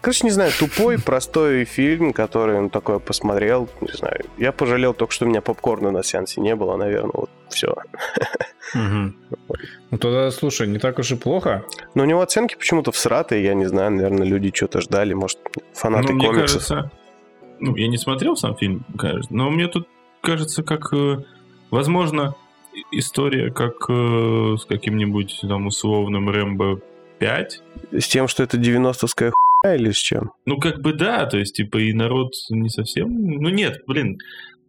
[0.00, 4.24] Короче, не знаю, тупой, простой фильм, который он такой посмотрел, не знаю.
[4.38, 7.74] Я пожалел только, что у меня попкорна на сеансе не было, наверное, вот все.
[8.74, 11.64] Ну тогда, слушай, не так уж и плохо.
[11.94, 15.38] Но у него оценки почему-то всратые, я не знаю, наверное, люди что-то ждали, может,
[15.72, 16.66] фанаты Ну, мне комиксов.
[16.68, 16.90] кажется,
[17.60, 19.88] ну, я не смотрел сам фильм, конечно, но мне тут
[20.20, 21.18] кажется, как, э,
[21.70, 22.34] возможно,
[22.90, 26.80] история, как э, с каким-нибудь там условным Рэмбо
[27.18, 27.62] 5.
[27.92, 30.32] С тем, что это 90-ская хуйня или с чем?
[30.44, 33.08] Ну, как бы да, то есть, типа, и народ не совсем...
[33.08, 34.18] Ну, нет, блин,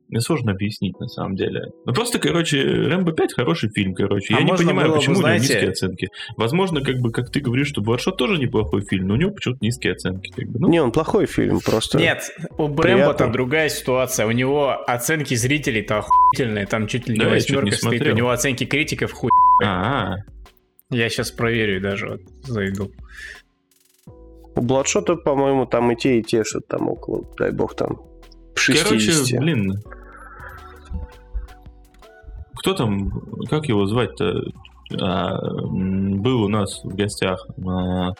[0.10, 1.72] мне сложно объяснить, на самом деле.
[1.86, 4.34] Ну, просто, короче, Рэмбо 5 хороший фильм, короче.
[4.36, 6.08] А Я не понимаю, было бы, почему у него знаете- низкие оценки.
[6.38, 9.60] Возможно, как бы, как ты говоришь, что Бладшот тоже неплохой фильм, но у него почему-то
[9.62, 10.32] низкие оценки.
[10.36, 10.60] Как бы.
[10.60, 11.98] Ну, Не, он плохой фильм, просто...
[11.98, 12.22] Нет,
[12.58, 13.14] у Брэмбо Приятно.
[13.14, 14.26] там другая ситуация.
[14.28, 16.66] У него оценки зрителей-то охуительные.
[16.66, 17.86] Там чуть ли не Да, я чуть восьмерка не стоит.
[17.94, 18.16] У смотрел.
[18.16, 19.30] него оценки критиков хуй.
[19.64, 20.16] а,
[20.90, 22.92] Я сейчас проверю даже, вот, зайду.
[24.56, 27.98] У Бладшота, по-моему, там и те, и те, что там около, дай бог, там
[28.56, 28.88] 60.
[28.90, 29.74] Короче, блин.
[32.58, 33.12] Кто там,
[33.50, 34.44] как его звать-то?
[35.02, 38.14] А, был у нас в гостях а,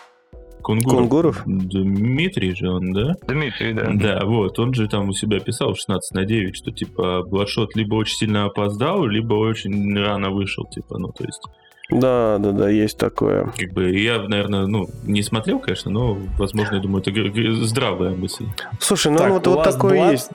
[0.62, 0.98] Кунгуров.
[0.98, 1.44] Кунгуров?
[1.46, 3.16] Дмитрий же он, да?
[3.26, 3.90] Дмитрий, да.
[3.94, 7.96] Да, вот, он же там у себя писал 16 на 9, что типа Бладшот либо
[7.96, 11.42] очень сильно опоздал, либо очень рано вышел, типа, ну, то есть...
[11.90, 13.54] Да, да, да, есть такое.
[13.58, 18.46] Как бы я, наверное, ну, не смотрел, конечно, но, возможно, я думаю, это здравая мысль.
[18.82, 20.32] Слушай, ну Так, вот, вот вас такое Blood- есть.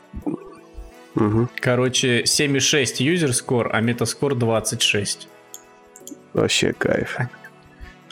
[1.14, 1.48] Мгм.
[1.60, 5.28] Короче, 7,6 юзер скор, а метаскор 26.
[6.32, 7.18] Вообще кайф.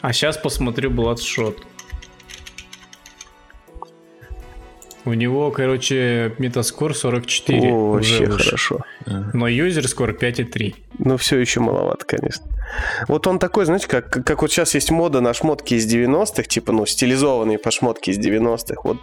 [0.01, 1.57] А сейчас посмотрю Bloodshot.
[5.03, 7.71] У него, короче, метаскор 44.
[7.71, 8.43] О, вообще выше.
[8.43, 8.79] хорошо.
[9.33, 10.75] Но юзер скор 5,3.
[10.99, 12.45] Ну, все еще маловато, конечно.
[13.07, 16.71] Вот он такой, знаете, как, как вот сейчас есть мода на шмотки из 90-х, типа,
[16.71, 18.81] ну, стилизованные по шмотки из 90-х.
[18.83, 18.97] Вот,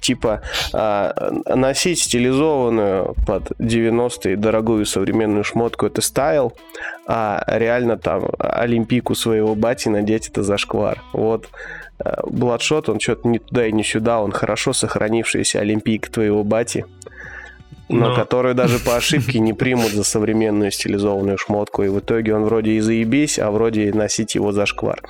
[0.00, 0.42] типа,
[0.72, 6.54] а, носить стилизованную под 90-е дорогую современную шмотку это стайл,
[7.06, 11.02] а реально там олимпийку своего бати надеть это зашквар.
[11.12, 11.48] Вот
[12.26, 16.86] Бладшот, он что-то не туда и не сюда, он хорошо сохранившаяся олимпийка твоего бати,
[17.88, 21.82] но, Но- которую даже по ошибке не примут за современную стилизованную шмотку.
[21.82, 25.02] И в итоге он вроде и заебись, а вроде и носить его за шквар.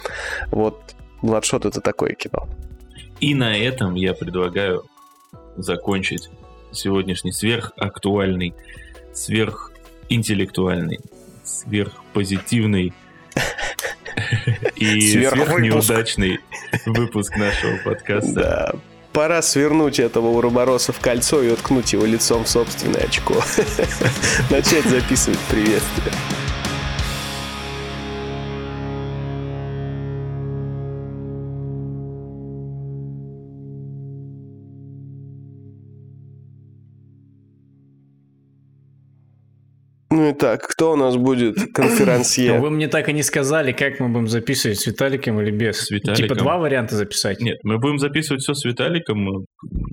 [0.51, 0.81] Вот
[1.23, 2.49] Бладшот это такое кино.
[3.21, 4.85] И на этом я предлагаю
[5.57, 6.31] закончить
[6.73, 8.55] сегодняшний сверхактуальный,
[9.13, 11.01] сверхинтеллектуальный,
[11.45, 12.95] сверхпозитивный
[14.77, 16.41] и сверхнеудачный
[16.87, 18.33] выпуск нашего подкаста.
[18.33, 18.73] Да.
[19.13, 23.35] Пора свернуть этого Уробороса в кольцо и уткнуть его лицом в собственное очко.
[24.51, 26.15] Начать записывать приветствие.
[40.13, 42.59] Ну и так, кто у нас будет конферансье?
[42.59, 45.79] вы мне так и не сказали, как мы будем записывать, с Виталиком или без.
[45.79, 46.25] С Виталиком.
[46.25, 47.41] Типа два варианта записать.
[47.41, 49.47] Нет, мы будем записывать все с Виталиком.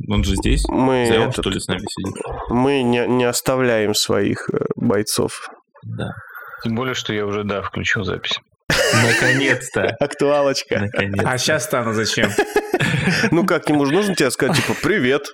[0.10, 0.68] Он же здесь.
[0.68, 2.16] Мы, он, этот, что ли, с нами сидит.
[2.50, 5.50] мы не, не оставляем своих э, бойцов.
[5.84, 6.14] Да.
[6.64, 8.40] Тем более, что я уже, да, включил запись.
[8.94, 9.84] Наконец-то.
[10.00, 10.80] Актуалочка.
[10.80, 11.30] Наконец-то.
[11.30, 12.30] А сейчас-то она зачем?
[13.32, 15.28] Ну как, ему же нужно тебе сказать, типа, привет.